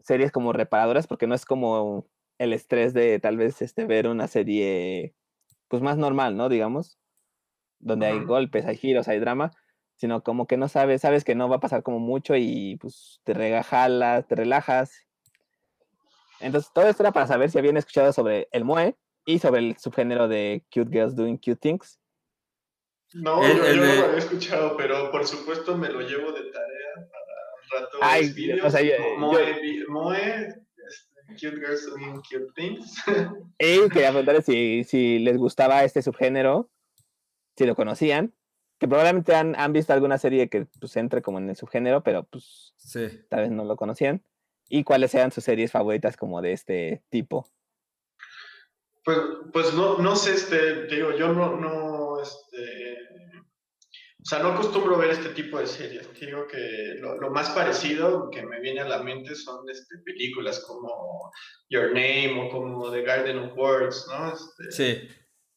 [0.00, 2.08] series como reparadoras, porque no es como
[2.38, 5.14] el estrés de tal vez este, ver una serie
[5.68, 6.48] pues más normal, ¿no?
[6.48, 6.98] Digamos.
[7.78, 9.52] donde hay golpes, hay giros, hay drama,
[9.94, 13.20] sino como que no sabes, sabes que no va a pasar como mucho y pues
[13.22, 15.06] te regajalas, te relajas.
[16.40, 19.76] Entonces, todo esto era para saber si habían escuchado sobre el Moe y sobre el
[19.78, 21.98] subgénero de Cute Girls Doing Cute Things.
[23.14, 26.32] No, El- yo, el yo no lo había escuchado, pero por supuesto me lo llevo
[26.32, 28.64] de tarea para un rato Ay, los vídeos.
[28.66, 30.62] o sea, yo- Moe, yo- Moe, este,
[31.28, 32.94] cute girls doing cute things.
[33.58, 36.70] Y quería preguntarles si, si les gustaba este subgénero,
[37.56, 38.34] si lo conocían,
[38.78, 42.24] que probablemente han, han visto alguna serie que pues entre como en el subgénero, pero
[42.24, 43.08] pues Sí.
[43.28, 44.24] tal vez no lo conocían.
[44.68, 47.46] Y cuáles eran sus series favoritas como de este tipo.
[49.04, 49.18] Pues,
[49.52, 52.98] pues no, no sé, este, te digo, yo no, no, este,
[53.34, 56.08] o sea, no acostumbro ver este tipo de series.
[56.12, 59.98] Te digo que lo, lo más parecido que me viene a la mente son este,
[60.04, 61.32] películas como
[61.68, 64.32] Your Name o como The Garden of Words, ¿no?
[64.32, 65.08] Este, Sí.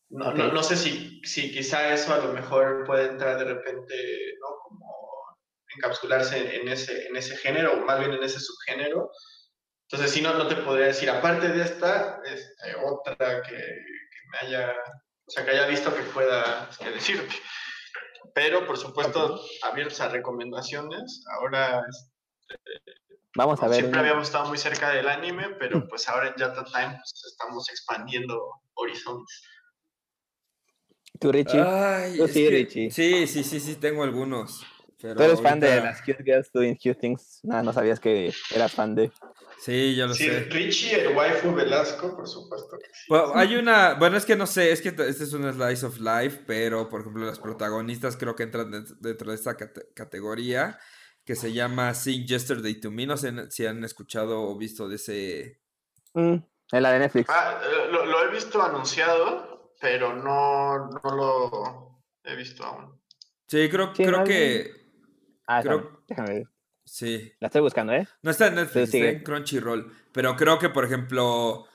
[0.10, 0.36] No, Ok.
[0.36, 3.94] no, no sé si, si quizá eso a lo mejor puede entrar de repente,
[4.40, 4.48] ¿no?
[4.64, 4.86] Como
[5.76, 9.12] encapsularse en ese, en ese género, o más bien en ese subgénero.
[9.90, 14.38] Entonces, si no, no te podría decir, aparte de esta, este, otra que, que me
[14.40, 14.72] haya,
[15.26, 17.36] o sea, que haya visto que pueda este, decirte.
[18.34, 21.24] Pero, por supuesto, abiertos a recomendaciones.
[21.38, 21.84] Ahora,
[23.38, 23.80] Vamos a ver.
[23.80, 27.70] siempre habíamos estado muy cerca del anime, pero pues ahora en Yata Time pues, estamos
[27.70, 28.42] expandiendo
[28.76, 29.44] horizontes.
[31.20, 31.60] Tú, Richie.
[31.62, 32.92] Ay, Tú sí, que- Richie.
[32.92, 34.66] sí, sí, sí, sí, tengo algunos.
[35.06, 37.40] Pero Tú eres fan de las Cute Girls Doing Cute Things.
[37.44, 39.12] Nada, no sabías que eras fan de.
[39.60, 40.40] Sí, yo lo Sí, sé.
[40.46, 43.04] Richie, el waifu Velasco, por supuesto que sí.
[43.08, 46.00] Bueno, hay una, bueno, es que no sé, es que este es un slice of
[46.00, 50.80] life, pero por ejemplo las protagonistas creo que entran dent- dentro de esta cate- categoría
[51.24, 54.96] que se llama Sing Yesterday to Me, no sé si han escuchado o visto de
[54.96, 55.62] ese...
[56.16, 56.36] Mm,
[56.72, 57.30] en la de Netflix.
[57.30, 63.00] Ah, eh, lo, lo he visto anunciado, pero no, no lo he visto aún.
[63.48, 64.85] Sí, creo, Sí, creo no, que...
[65.48, 66.48] ah, creo- déjame- ver.
[66.86, 67.32] Sí.
[67.40, 68.08] La estoy buscando, ¿eh?
[68.22, 69.08] No está en Netflix, sigue.
[69.08, 69.92] está en Crunchyroll.
[70.12, 71.66] Pero creo que, por ejemplo,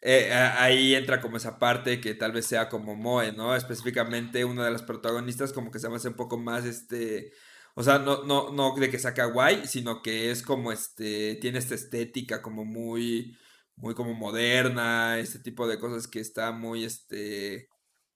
[0.00, 3.54] eh, ahí entra como esa parte que tal vez sea como Moe, ¿no?
[3.54, 7.32] Específicamente una de las protagonistas como que se hace un poco más este...
[7.74, 11.36] O sea, no, no, no de que saca guay, sino que es como este...
[11.36, 13.36] Tiene esta estética como muy...
[13.76, 17.68] Muy como moderna, este tipo de cosas que está muy este...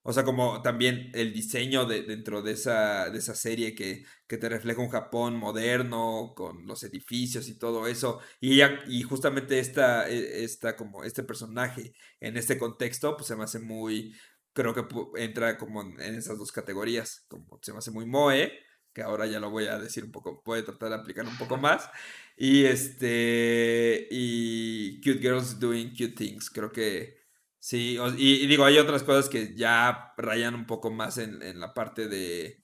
[0.05, 4.37] O sea, como también el diseño de, dentro de esa, de esa serie que, que
[4.39, 8.21] te refleja un Japón moderno, con los edificios y todo eso.
[8.41, 13.37] Y ella, y justamente esta, e- esta, como este personaje en este contexto, pues se
[13.37, 14.15] me hace muy,
[14.53, 14.85] creo que
[15.23, 17.25] entra como en esas dos categorías.
[17.29, 18.53] Como se me hace muy moe,
[18.93, 21.37] que ahora ya lo voy a decir un poco, voy a tratar de aplicar un
[21.39, 21.89] poco más.
[22.37, 27.22] Y este, y Cute Girls Doing Cute Things, creo que
[27.65, 31.61] Sí, y, y digo, hay otras cosas que ya rayan un poco más en, en
[31.61, 32.61] la parte de,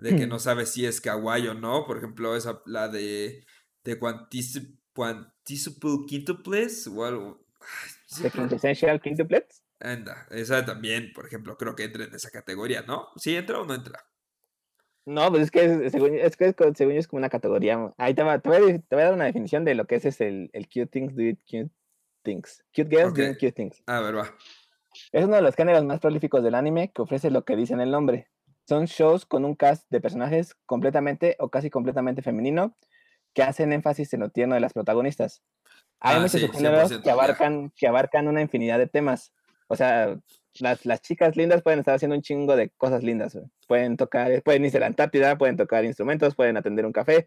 [0.00, 1.86] de que no sabes si es kawaii o no.
[1.86, 3.46] Por ejemplo, esa, la de,
[3.84, 7.46] de Quantis- Quantisuple Quintuples o algo.
[7.60, 9.62] Ay, sí, The Quintessential Quintuplets.
[9.78, 13.06] Anda, esa también, por ejemplo, creo que entra en esa categoría, ¿no?
[13.16, 14.00] ¿Sí entra o no entra?
[15.06, 17.78] No, pues es que es- según, es que es según yo es como una categoría.
[17.98, 19.86] Ahí te, va- te, voy a, de- te voy a dar una definición de lo
[19.86, 21.70] que es, es el, el cute things do it cute
[22.22, 22.62] things.
[22.74, 23.82] Cute girls doing cute things.
[23.86, 24.34] A ver, va.
[25.12, 27.80] Es uno de los géneros más prolíficos del anime que ofrece lo que dice en
[27.80, 28.28] el nombre.
[28.68, 32.76] Son shows con un cast de personajes completamente o casi completamente femenino
[33.34, 35.42] que hacen énfasis en lo tierno de las protagonistas.
[36.00, 37.12] Hay Ah, muchos sí, subgéneros 100%, que ya.
[37.12, 39.32] abarcan, que abarcan una infinidad de temas.
[39.68, 40.18] O sea,
[40.58, 43.38] las, las chicas lindas pueden estar haciendo un chingo de cosas lindas.
[43.68, 47.26] Pueden tocar, pueden irse a la Antártida, pueden tocar instrumentos, pueden atender un café.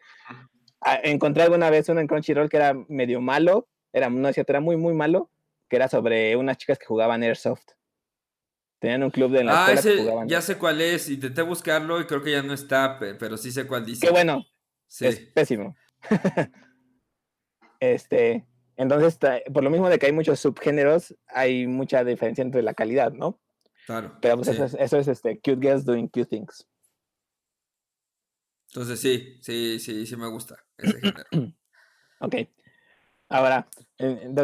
[0.81, 4.51] Ah, Encontré alguna vez uno en Crunchyroll que era medio malo, era, no es cierto,
[4.51, 5.29] era muy, muy malo,
[5.69, 7.63] que era sobre unas chicas que jugaban Airsoft.
[8.79, 10.27] Tenían un club de la Ah, escuela que ese, jugaban.
[10.27, 11.09] ya sé cuál es.
[11.09, 14.05] Intenté buscarlo y creo que ya no está, pe- pero sí sé cuál dice.
[14.05, 14.43] Qué bueno,
[14.87, 15.75] Sí, es pésimo.
[17.79, 19.17] este, entonces,
[19.53, 23.39] por lo mismo de que hay muchos subgéneros, hay mucha diferencia entre la calidad, ¿no?
[23.85, 24.17] claro.
[24.21, 24.53] Pero pues sí.
[24.55, 26.67] eso es, eso es este, cute girls doing cute things.
[28.67, 31.29] Entonces sí, sí, sí, sí me gusta ese género.
[32.19, 32.35] Ok.
[33.29, 33.67] Ahora,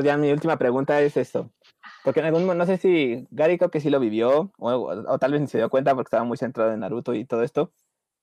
[0.04, 1.52] ya mi última pregunta es esto.
[2.04, 5.20] Porque en algún momento, no sé si Gary creo que sí lo vivió, o, o
[5.20, 7.72] tal vez ni se dio cuenta porque estaba muy centrado en Naruto y todo esto.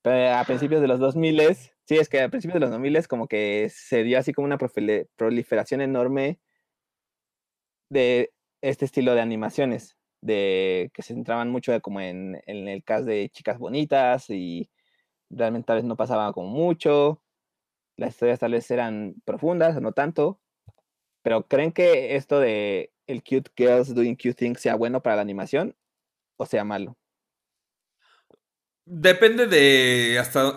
[0.02, 1.54] Pero a principios de los 2000,
[1.84, 4.58] sí, es que a principios de los 2000 como que se dio así como una
[5.16, 6.40] proliferación enorme
[7.90, 8.32] de
[8.62, 13.28] este estilo de animaciones, de que se centraban mucho como en, en el cast de
[13.30, 14.70] chicas bonitas y
[15.30, 17.22] realmente tal vez no pasaba como mucho
[17.96, 20.40] las historias tal vez eran profundas o no tanto,
[21.26, 25.22] pero ¿creen que esto de el cute girls doing cute things sea bueno para la
[25.22, 25.74] animación
[26.36, 26.96] o sea malo?
[28.84, 30.50] Depende de hasta,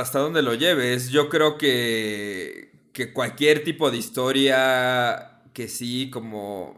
[0.00, 1.10] hasta dónde lo lleves.
[1.10, 6.74] Yo creo que, que cualquier tipo de historia que sí, como...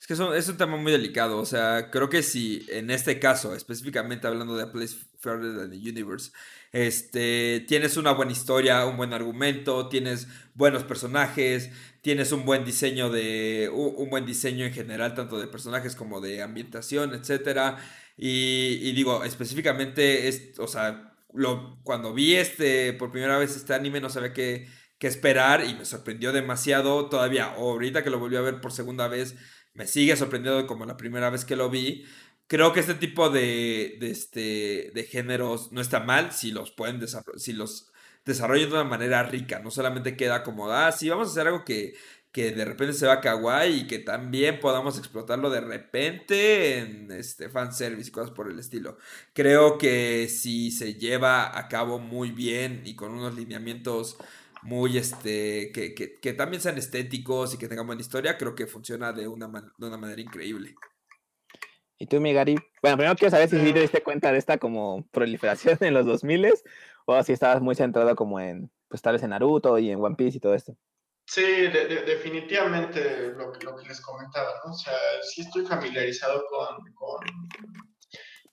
[0.00, 1.38] Es que es un tema muy delicado.
[1.38, 5.70] O sea, creo que si en este caso, específicamente hablando de A Place Further Than
[5.70, 6.32] the Universe,
[6.72, 11.70] este, tienes una buena historia, un buen argumento, tienes buenos personajes,
[12.02, 13.70] tienes un buen diseño de.
[13.72, 17.78] un buen diseño en general, tanto de personajes como de ambientación, etcétera
[18.16, 24.00] y, digo, específicamente, es, o sea, lo, cuando vi este, por primera vez este anime,
[24.00, 27.08] no sabía qué, qué esperar y me sorprendió demasiado.
[27.08, 29.36] Todavía, ahorita que lo volví a ver por segunda vez,
[29.74, 32.06] me sigue sorprendiendo como la primera vez que lo vi.
[32.48, 37.00] Creo que este tipo de, este, de géneros no está mal si los pueden
[37.36, 37.90] si los
[38.24, 39.60] desarrollan de una manera rica.
[39.60, 41.94] No solamente queda como, ah, sí, vamos a hacer algo que
[42.36, 47.10] que de repente se va a kawaii y que también podamos explotarlo de repente en
[47.10, 48.98] este fanservice y cosas por el estilo.
[49.32, 54.18] Creo que si se lleva a cabo muy bien y con unos lineamientos
[54.60, 59.14] muy este que, que, también sean estéticos y que tengan buena historia, creo que funciona
[59.14, 60.74] de una, de una manera increíble.
[61.98, 62.56] ¿Y tú, Migari?
[62.82, 66.52] Bueno, primero quiero saber si te diste cuenta de esta como proliferación en los 2000
[67.06, 70.16] o si estabas muy centrado como en, pues tal vez en Naruto y en One
[70.16, 70.76] Piece y todo esto.
[71.28, 74.72] Sí, definitivamente lo, lo, que les comentaba, ¿no?
[74.72, 77.20] O sea, sí estoy familiarizado con, con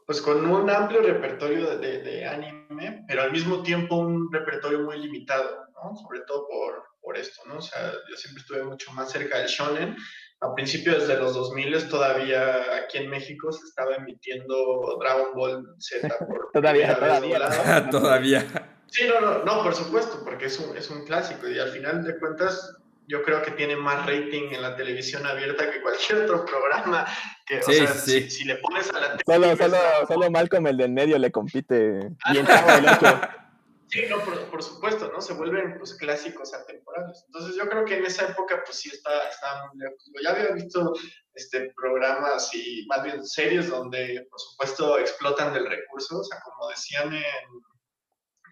[0.05, 4.97] pues con un amplio repertorio de, de, anime, pero al mismo tiempo un repertorio muy
[4.97, 5.95] limitado, ¿no?
[5.95, 7.57] Sobre todo por, por esto, ¿no?
[7.57, 9.95] O sea, yo siempre estuve mucho más cerca del shonen.
[10.43, 16.09] A principios de los 2000 todavía aquí en México se estaba emitiendo Dragon Ball Z
[16.19, 18.45] por todavía, todavía, todavía.
[18.87, 22.03] Sí, no, no, no, por supuesto, porque es un, es un clásico y al final
[22.03, 22.75] de cuentas
[23.07, 27.05] yo creo que tiene más rating en la televisión abierta que cualquier otro programa.
[27.45, 29.77] Que, o sea, Si, le pones a la solo, solo,
[30.07, 32.11] solo Malcolm el del medio le compite.
[32.31, 32.45] Bien
[33.87, 35.21] Sí, no, por, supuesto, ¿no?
[35.21, 37.23] Se vuelven pues, clásicos atemporales.
[37.27, 40.03] Entonces yo creo que en esa época pues sí está, está muy lejos.
[40.23, 40.93] ya había visto
[41.33, 46.69] este, programas y más bien series donde por supuesto explotan del recurso, o sea, como
[46.69, 47.23] decían en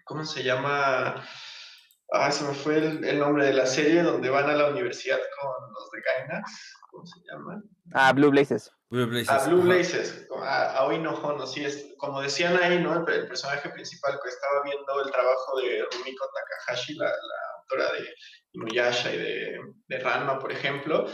[0.04, 1.24] ¿cómo se llama?
[2.12, 5.72] Ah, se me fue el, nombre de la serie donde van a la universidad con
[5.72, 6.76] los de Gainax.
[6.90, 7.62] ¿Cómo se llama?
[7.94, 8.70] Ah, Blue Blazes.
[8.92, 9.30] Blue Blazes.
[9.30, 10.28] Ah, Blue Blazes.
[10.42, 12.94] A, a no Hono, sí, es, como decían ahí, ¿no?
[13.08, 17.10] El, personaje principal que estaba viendo el trabajo de Rumiko Takahashi, la,
[17.56, 18.14] autora de
[18.52, 21.06] Inuyasha y de, de Ranma, por ejemplo,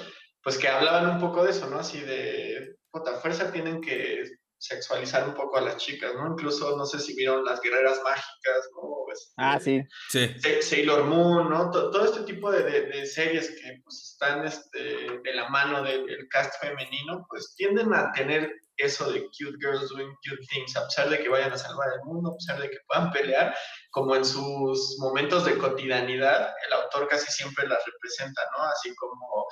[0.42, 1.78] pues que hablaban un poco de eso, ¿no?
[1.78, 4.24] Así de, puta, fuerza tienen que
[4.58, 6.32] sexualizar un poco a las chicas, ¿no?
[6.32, 9.82] Incluso, no sé si vieron Las Guerreras Mágicas, o este, ah, sí.
[10.08, 10.28] sí.
[10.60, 11.70] Sailor Moon, ¿no?
[11.70, 14.78] Todo, este tipo de, de, series que pues, están este,
[15.22, 20.14] de la mano del cast femenino, pues tienden a tener eso de cute girls doing
[20.22, 22.78] cute things, a pesar de que vayan a salvar el mundo, a pesar de que
[22.86, 23.54] puedan pelear,
[23.90, 28.64] como en sus momentos de cotidianidad, el autor casi siempre las representa, ¿no?
[28.64, 29.46] Así como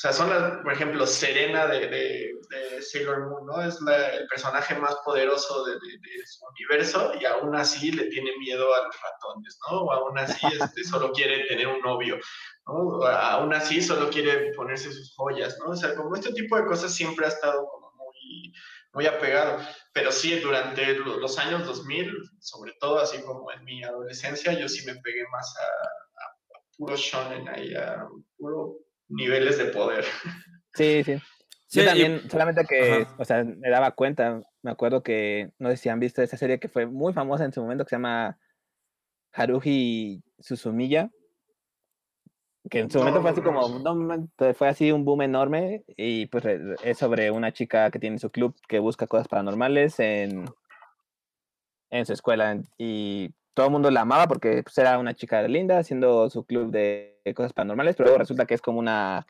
[0.00, 3.60] o sea, son, las, por ejemplo, Serena de, de, Sailor Moon, ¿no?
[3.60, 5.74] Es el personaje más poderoso de,
[6.24, 9.82] su universo y aún así le tiene miedo a los ratones, ¿no?
[9.82, 12.18] O aún así este, solo quiere tener un novio,
[12.66, 12.72] ¿no?
[12.72, 15.72] O aún así solo quiere ponerse sus joyas, ¿no?
[15.72, 17.89] O sea, como este tipo de cosas siempre ha estado como
[18.30, 18.52] muy,
[18.92, 19.58] muy apegado.
[19.92, 24.86] Pero sí, durante los años 2000, sobre todo así como en mi adolescencia, yo sí
[24.86, 28.06] me pegué más a, a puro shonen ahí, a
[28.36, 28.78] puro
[29.08, 30.04] niveles de poder.
[30.74, 31.20] Sí, sí.
[31.72, 35.88] Yo también, solamente que, o sea, me daba cuenta, me acuerdo que, no sé si
[35.88, 38.38] han visto esa serie que fue muy famosa en su momento, que se llama
[39.32, 41.10] Haruhi Suzumiya,
[42.68, 46.44] que en su momento fue así como, fue así un boom enorme, y pues
[46.82, 50.44] es sobre una chica que tiene su club que busca cosas paranormales en,
[51.90, 55.78] en su escuela, y todo el mundo la amaba porque pues, era una chica linda
[55.78, 59.26] haciendo su club de cosas paranormales, pero luego resulta que es como una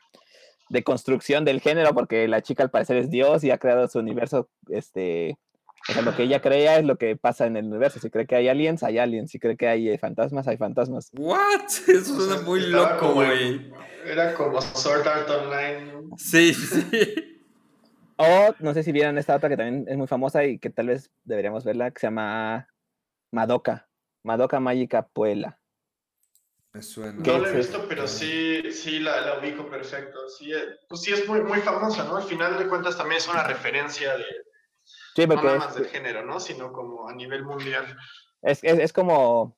[0.71, 4.49] deconstrucción del género porque la chica al parecer es Dios y ha creado su universo,
[4.69, 5.37] este,
[5.91, 7.99] o sea, lo que ella creía es lo que pasa en el universo.
[7.99, 9.31] Si cree que hay aliens, hay aliens.
[9.31, 11.11] Si cree que hay fantasmas, hay fantasmas.
[11.19, 11.67] What?
[11.89, 13.73] Eso suena muy loco, güey.
[14.05, 15.93] Era como Sword Art Online.
[16.17, 17.43] Sí, sí.
[18.17, 20.89] O no sé si vieron esta otra que también es muy famosa y que tal
[20.89, 22.69] vez deberíamos verla, que se llama
[23.33, 23.89] Madoka.
[24.23, 25.59] Madoka Mágica Puela.
[26.73, 27.15] Me suena.
[27.15, 30.29] No la he visto, pero sí, sí la, la ubico perfecto.
[30.29, 32.19] Sí, eh, pues sí es muy, muy famosa, ¿no?
[32.19, 34.25] Al final de cuentas también es una referencia de,
[35.15, 36.41] sí, no nada más del género, ¿no?
[36.41, 37.97] Sino como a nivel mundial.
[38.43, 39.57] Es, es, es como,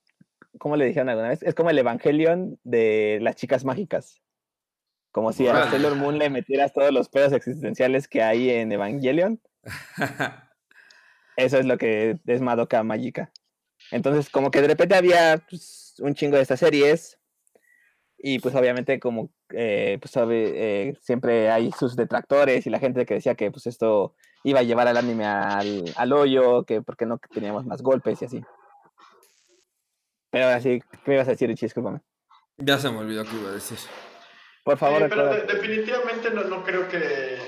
[0.58, 1.42] ¿cómo le dijeron alguna vez?
[1.42, 4.20] Es como el Evangelion de las chicas mágicas.
[5.10, 9.40] Como si a Sailor Moon le metieras todos los pedos existenciales que hay en Evangelion.
[11.36, 13.30] Eso es lo que es Madoka Magica.
[13.90, 17.18] Entonces, como que de repente había pues, un chingo de estas series.
[18.24, 23.04] Y pues obviamente como eh, pues sabe, eh, siempre hay sus detractores y la gente
[23.04, 24.14] que decía que pues esto
[24.44, 28.24] iba a llevar al anime al, al hoyo, que porque no teníamos más golpes y
[28.24, 28.44] así.
[30.30, 31.66] Pero así, ¿qué ibas a decir, Richie?
[31.66, 32.00] Discúlpame.
[32.58, 33.78] Ya se me olvidó qué iba a decir.
[34.64, 37.38] Por favor, Sí, pero de- definitivamente no, no creo que,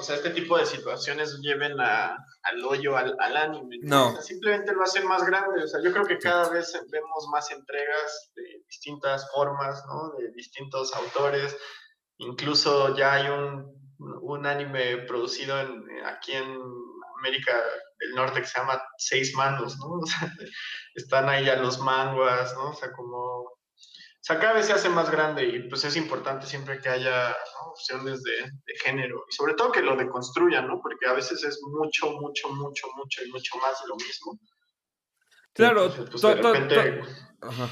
[0.00, 3.76] o sea, este tipo de situaciones lleven a- al hoyo, al, al anime.
[3.82, 4.08] No.
[4.08, 5.62] O sea, simplemente lo hacen más grande.
[5.62, 10.12] O sea, yo creo que cada vez vemos más entregas de distintas formas, ¿no?
[10.18, 11.56] De distintos autores.
[12.18, 16.58] Incluso ya hay un, un anime producido en, aquí en
[17.18, 17.52] América
[17.98, 19.86] del Norte que se llama Seis Manos, ¿no?
[20.00, 20.32] O sea,
[20.94, 22.70] están ahí ya los manguas, ¿no?
[22.70, 23.56] O sea, como
[24.26, 27.28] o sea, cada vez se hace más grande y pues es importante siempre que haya
[27.28, 27.70] ¿no?
[27.70, 30.80] opciones de, de género y sobre todo que lo deconstruyan, ¿no?
[30.82, 34.36] Porque a veces es mucho, mucho, mucho, mucho y mucho más de lo mismo.
[35.52, 37.00] Claro, Entonces, pues, de repente,
[37.40, 37.68] Ajá.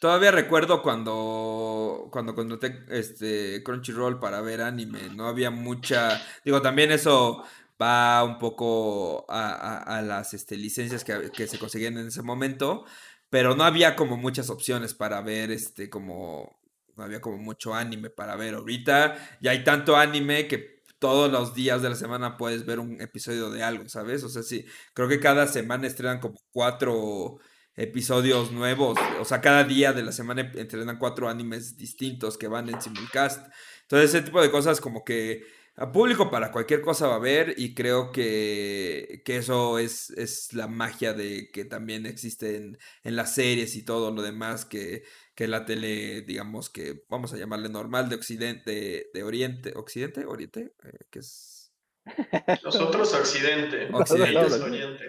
[0.00, 6.92] Todavía recuerdo cuando, cuando contraté este Crunchyroll para ver anime, no había mucha, digo, también
[6.92, 7.42] eso
[7.80, 12.22] va un poco a, a- a las este, licencias que, que se conseguían en ese
[12.22, 12.84] momento,
[13.30, 16.60] pero no había como muchas opciones para ver, este, como,
[16.96, 18.54] no había como mucho anime para ver.
[18.54, 23.00] Ahorita ya hay tanto anime que todos los días de la semana puedes ver un
[23.00, 24.22] episodio de algo, ¿sabes?
[24.24, 27.38] O sea, sí, creo que cada semana estrenan como cuatro
[27.78, 32.68] episodios nuevos, o sea, cada día de la semana entrenan cuatro animes distintos que van
[32.68, 33.46] en simulcast.
[33.82, 35.44] Entonces, ese tipo de cosas como que
[35.76, 40.52] a público para cualquier cosa va a haber y creo que, que eso es, es
[40.52, 45.04] la magia de que también existe en, en las series y todo lo demás que,
[45.36, 50.26] que la tele, digamos que vamos a llamarle normal de Occidente, de, de Oriente, Occidente,
[50.26, 51.72] Oriente, eh, que es
[52.64, 54.30] nosotros Occidente, Occidente.
[54.32, 55.04] ellos Oriente.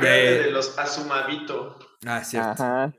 [0.00, 1.78] De- de los Asumabito.
[2.06, 2.64] Ah, cierto.
[2.64, 2.92] Ajá.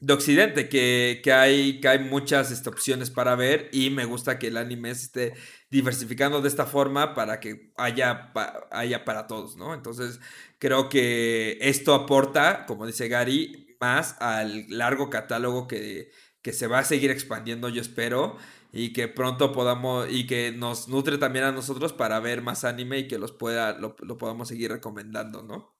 [0.00, 4.38] de Occidente, que, que hay, que hay muchas este, opciones para ver y me gusta
[4.38, 5.34] que el anime se esté
[5.70, 9.72] diversificando de esta forma para que haya, pa- haya para todos, ¿no?
[9.74, 10.20] Entonces
[10.58, 16.10] creo que esto aporta, como dice Gary, más al largo catálogo que,
[16.42, 18.36] que se va a seguir expandiendo, yo espero,
[18.72, 22.98] y que pronto podamos, y que nos nutre también a nosotros para ver más anime
[23.00, 25.75] y que los pueda, lo, lo podamos seguir recomendando, ¿no?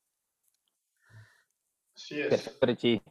[1.97, 2.29] Así es.
[2.29, 3.03] Perfecto, Richie.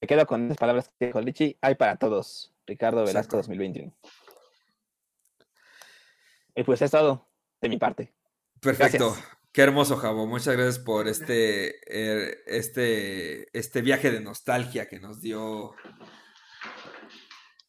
[0.00, 1.56] Me quedo con esas palabras que dijo Richie.
[1.60, 2.52] Hay para todos.
[2.66, 3.36] Ricardo Velasco Exacto.
[3.36, 3.92] 2021.
[6.54, 7.28] Y pues es todo
[7.60, 8.12] de mi parte.
[8.60, 9.10] Perfecto.
[9.10, 9.38] Gracias.
[9.52, 10.26] Qué hermoso, Javo.
[10.26, 15.74] Muchas gracias por este, eh, este, este viaje de nostalgia que nos dio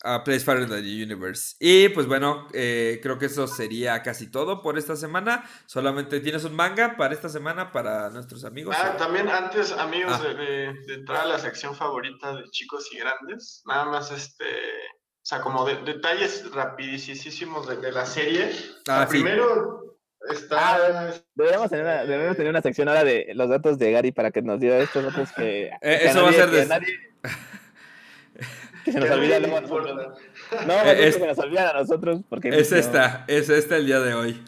[0.05, 1.55] a Place Fire the Universe.
[1.59, 5.49] Y pues bueno, eh, creo que eso sería casi todo por esta semana.
[5.65, 8.75] Solamente tienes un manga para esta semana para nuestros amigos.
[8.77, 8.97] Ah, ¿O?
[8.97, 10.23] también antes, amigos, Ah.
[10.27, 14.43] de, de- de entrar a la sección favorita de chicos y grandes, nada más este,
[14.45, 18.51] o sea, como de- detalles rapidísimos de, de la serie.
[18.51, 19.21] Sea, Ah, sí.
[19.21, 19.97] Primero
[20.29, 21.13] está...
[21.33, 24.41] Deberíamos tener, una, deberíamos tener una sección ahora de los datos de Gary para que
[24.41, 25.71] nos diga estos datos que.
[25.81, 26.99] que Eh, eso va a nadie- ser que de- nadie-
[28.85, 29.93] que se nos olvida no luego a importa.
[29.93, 30.19] nosotros.
[30.51, 32.49] No, Eh, más bien es- que se nos olvida a nosotros porque.
[32.49, 34.43] Es no- esta, es esta el día de hoy.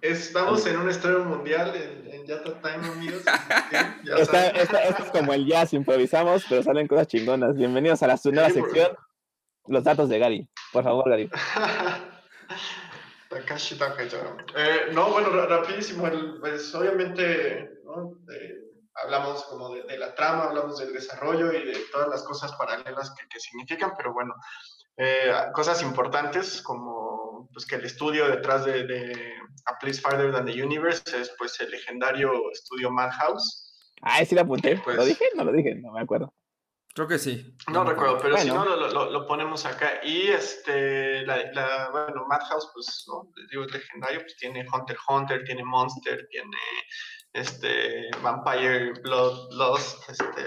[0.00, 3.22] Estamos en un estreno mundial en, en Yata Time, amigos.
[4.04, 4.56] Ya Esta, saben.
[4.60, 7.56] esta- esto es como el jazz, improvisamos, pero salen cosas chingonas.
[7.56, 8.88] Bienvenidos a la su nueva Sí, sección,
[9.68, 10.48] los datos de Gary.
[10.72, 11.30] Por favor, Gary.
[13.28, 14.36] Takashi Takayo.
[14.56, 16.06] Eh, no, bueno, ra- rapidísimo.
[16.06, 18.12] el- pues obviamente ¿no?
[18.26, 22.52] De- hablamos como de, de la trama, hablamos del desarrollo y de todas las cosas
[22.54, 24.34] paralelas que, que significan, pero bueno,
[24.96, 29.34] eh, cosas importantes como pues que el estudio detrás de, de
[29.66, 33.68] A Place Farther Than the Universe es pues el legendario estudio Madhouse.
[34.02, 34.78] Ay, sí lo apunté.
[34.82, 35.24] Pues- ¿Lo dije?
[35.34, 36.32] No lo dije, no me acuerdo.
[36.94, 37.56] Creo que sí.
[37.68, 38.64] No me recuerdo, pero si Bueno.
[38.66, 40.00] no, lo, lo- lo ponemos acá.
[40.04, 43.30] Y este, la, la- bueno, Madhouse, pues, ¿no?
[43.36, 46.56] Les digo, es legendario, pues tiene Hunter x Hunter, tiene Monster, tiene
[47.32, 50.42] este, Vampire Blood Lost, este,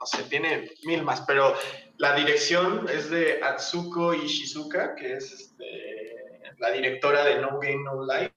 [0.00, 1.54] no sé, tiene mil más, pero
[1.98, 6.12] la dirección es de Atsuko Ishizuka, que es este,
[6.58, 8.34] la directora de No Game No Life.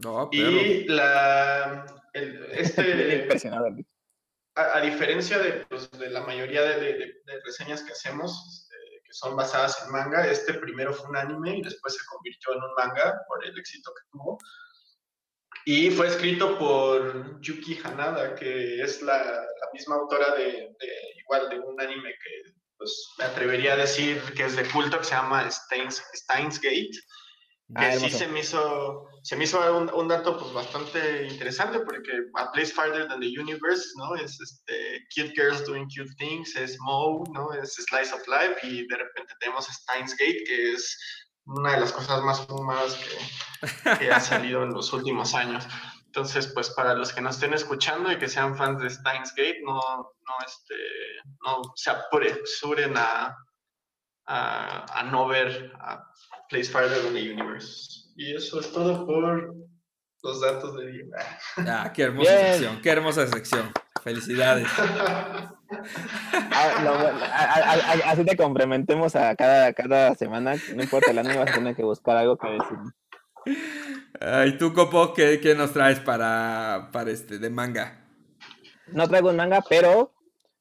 [0.00, 0.50] No, perro.
[0.50, 3.28] Y la, el- este,
[4.54, 8.32] a, a diferencia de, pues, de la mayoría de, de- de- de reseñas que hacemos,
[8.52, 12.52] este, que son basadas en manga, este primero fue un anime y después se convirtió
[12.54, 14.38] en un manga por el éxito que tuvo.
[15.68, 21.48] Y fue escrito por Yuki Hanada, que es la, la misma autora de, de- igual
[21.50, 25.10] de un anime que pues, me atrevería a decir que es de culto, que se
[25.16, 26.96] llama Steins, Steins Gate.
[27.76, 32.52] Que sí se me hizo, se me hizo un, dato pues bastante interesante porque A
[32.52, 34.14] Place Farther Than the Universe, ¿no?
[34.14, 37.52] Es este, Cute Girls Doing Cute Things, es Moe, ¿no?
[37.54, 40.96] Es Slice of Life y de repente tenemos Steins Gate, que es
[41.46, 45.66] una de las cosas más fumadas que, que ha salido en los últimos años.
[46.06, 49.60] Entonces, pues para los que nos estén escuchando y que sean fans de Steins Gate,
[49.64, 50.74] no, no, este,
[51.44, 53.36] no se apresuren a,
[54.26, 56.02] a, a no ver a
[56.48, 58.10] Place Farther Than the Universe.
[58.16, 59.54] Y eso es todo por
[60.22, 61.04] los datos de día.
[61.58, 63.72] Ah, qué hermosa sección, qué hermosa sección.
[64.06, 64.68] Felicidades.
[66.52, 67.02] Ah,
[68.06, 70.54] así te complementemos a cada, cada semana.
[70.76, 72.78] No importa el año, vas a tener que buscar algo que decir.
[74.46, 78.06] ¿Y tú, Copo, qué, qué nos traes para, para este de manga?
[78.92, 80.14] No traigo un manga, pero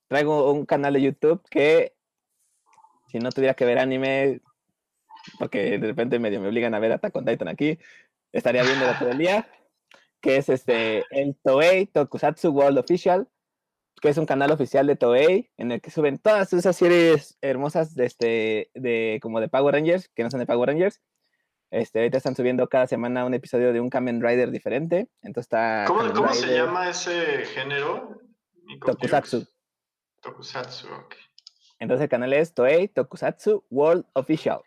[0.07, 1.93] traigo un canal de YouTube que
[3.09, 4.41] si no tuviera que ver anime,
[5.37, 7.77] porque de repente medio me obligan a ver Attack on Titan aquí,
[8.31, 9.47] estaría viendo todo el día,
[10.19, 13.27] que es este el Toei Tokusatsu World Official,
[14.01, 17.95] que es un canal oficial de Toei en el que suben todas esas series hermosas
[17.95, 21.01] de este de como de Power Rangers, que no son de Power Rangers.
[21.71, 25.09] Este, ahorita están subiendo cada semana un episodio de un Kamen Rider diferente.
[25.21, 25.85] Entonces está.
[25.87, 28.21] ¿Cómo, ¿cómo se llama ese género?
[28.85, 29.45] Tokusatsu.
[30.21, 31.15] Tokusatsu, ok.
[31.79, 34.61] Entonces el canal es Toei Tokusatsu World Official.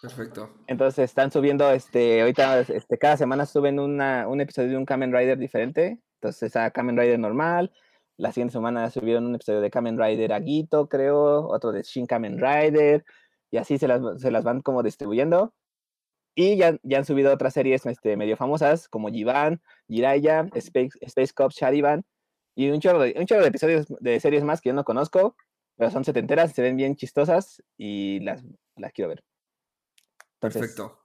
[0.00, 0.54] Perfecto.
[0.66, 5.12] Entonces están subiendo, este, ahorita, este, cada semana suben una, un episodio de un Kamen
[5.12, 5.98] Rider diferente.
[6.14, 7.72] Entonces está Kamen Rider normal.
[8.18, 11.48] La siguiente semana subieron un episodio de Kamen Rider Aguito, creo.
[11.48, 13.04] Otro de Shin Kamen Rider.
[13.50, 15.54] Y así se las, se las van como distribuyendo.
[16.34, 21.32] Y ya, ya han subido otras series este, medio famosas como Jivan, Jiraiya, Space, Space
[21.32, 22.04] Cop, Sharivan.
[22.56, 25.36] Y un chorro, de, un chorro de episodios de series más que yo no conozco.
[25.76, 28.44] Pero son setenteras, se ven bien chistosas y las,
[28.74, 29.24] las quiero ver.
[30.40, 30.98] Perfecto.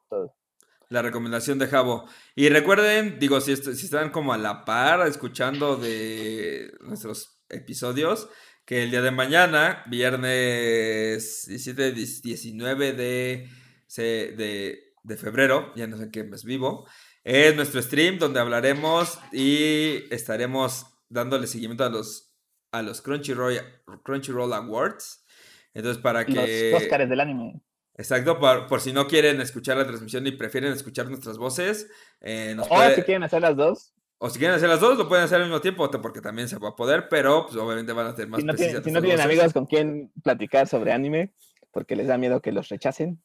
[0.94, 2.08] La recomendación de Javo.
[2.36, 8.30] Y recuerden, digo, si, si están como a la par escuchando de nuestros episodios,
[8.64, 13.50] que el día de mañana, viernes 17, 19 de,
[13.98, 16.88] de, de febrero, ya no sé qué mes vivo,
[17.24, 22.36] es nuestro stream donde hablaremos y estaremos dándole seguimiento a los,
[22.72, 23.60] a los Crunchyroll,
[24.04, 25.26] Crunchyroll Awards.
[25.74, 26.70] Entonces, para que.
[26.72, 27.63] Los Oscars del anime.
[27.96, 31.90] Exacto, por, si no quieren escuchar la transmisión y prefieren escuchar nuestras voces.
[32.22, 33.94] Eh, o si quieren hacer las dos.
[34.18, 36.58] O si quieren hacer las dos, lo pueden hacer al mismo tiempo, porque también se
[36.58, 39.22] va a poder, pero pues, obviamente van a tener más Si no, si no tienen
[39.22, 41.34] amigos con quien platicar sobre anime,
[41.72, 43.22] porque les da miedo que los rechacen.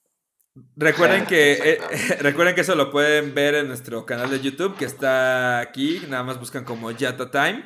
[0.77, 1.79] Recuerden que, eh,
[2.21, 6.25] recuerden que eso lo pueden ver en nuestro canal de YouTube, que está aquí, nada
[6.25, 7.65] más buscan como Yata Time.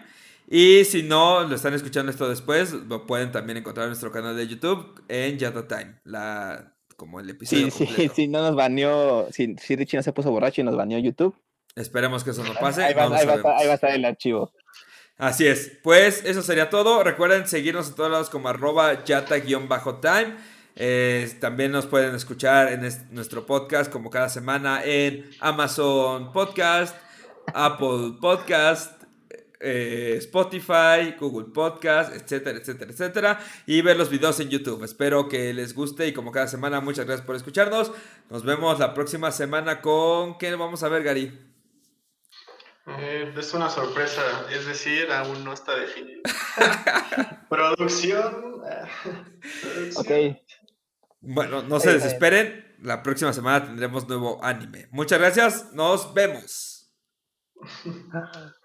[0.48, 4.36] Y si no lo están escuchando esto después, lo pueden también encontrar en nuestro canal
[4.36, 7.68] de YouTube en Yata Time, la como el episodio.
[7.68, 10.76] Sí, sí, sí, no nos baneó, si, si Richie no se puso borracho y nos
[10.76, 11.34] baneó YouTube.
[11.74, 12.84] Esperemos que eso no pase.
[12.84, 14.52] Ahí va, a estar el archivo.
[15.18, 15.80] Así es.
[15.82, 17.02] Pues eso sería todo.
[17.02, 20.36] Recuerden seguirnos en todos lados como arroba yata-time.
[20.76, 26.96] Eh, también nos pueden escuchar en nuestro podcast como cada semana en Amazon Podcast,
[27.52, 29.01] Apple Podcast,
[29.62, 33.40] eh, Spotify, Google Podcast, etcétera, etcétera, etcétera.
[33.66, 34.82] Y ver los videos en YouTube.
[34.82, 37.92] Espero que les guste y como cada semana, muchas gracias por escucharnos.
[38.28, 40.36] Nos vemos la próxima semana con...
[40.38, 41.38] ¿Qué vamos a ver, Gary?
[42.86, 46.22] Eh, es una sorpresa, es decir, aún no está definido.
[47.48, 48.62] Producción.
[49.94, 50.10] ok.
[51.20, 52.74] Bueno, no se desesperen.
[52.80, 54.88] La próxima semana tendremos nuevo anime.
[54.90, 55.72] Muchas gracias.
[55.72, 56.92] Nos vemos.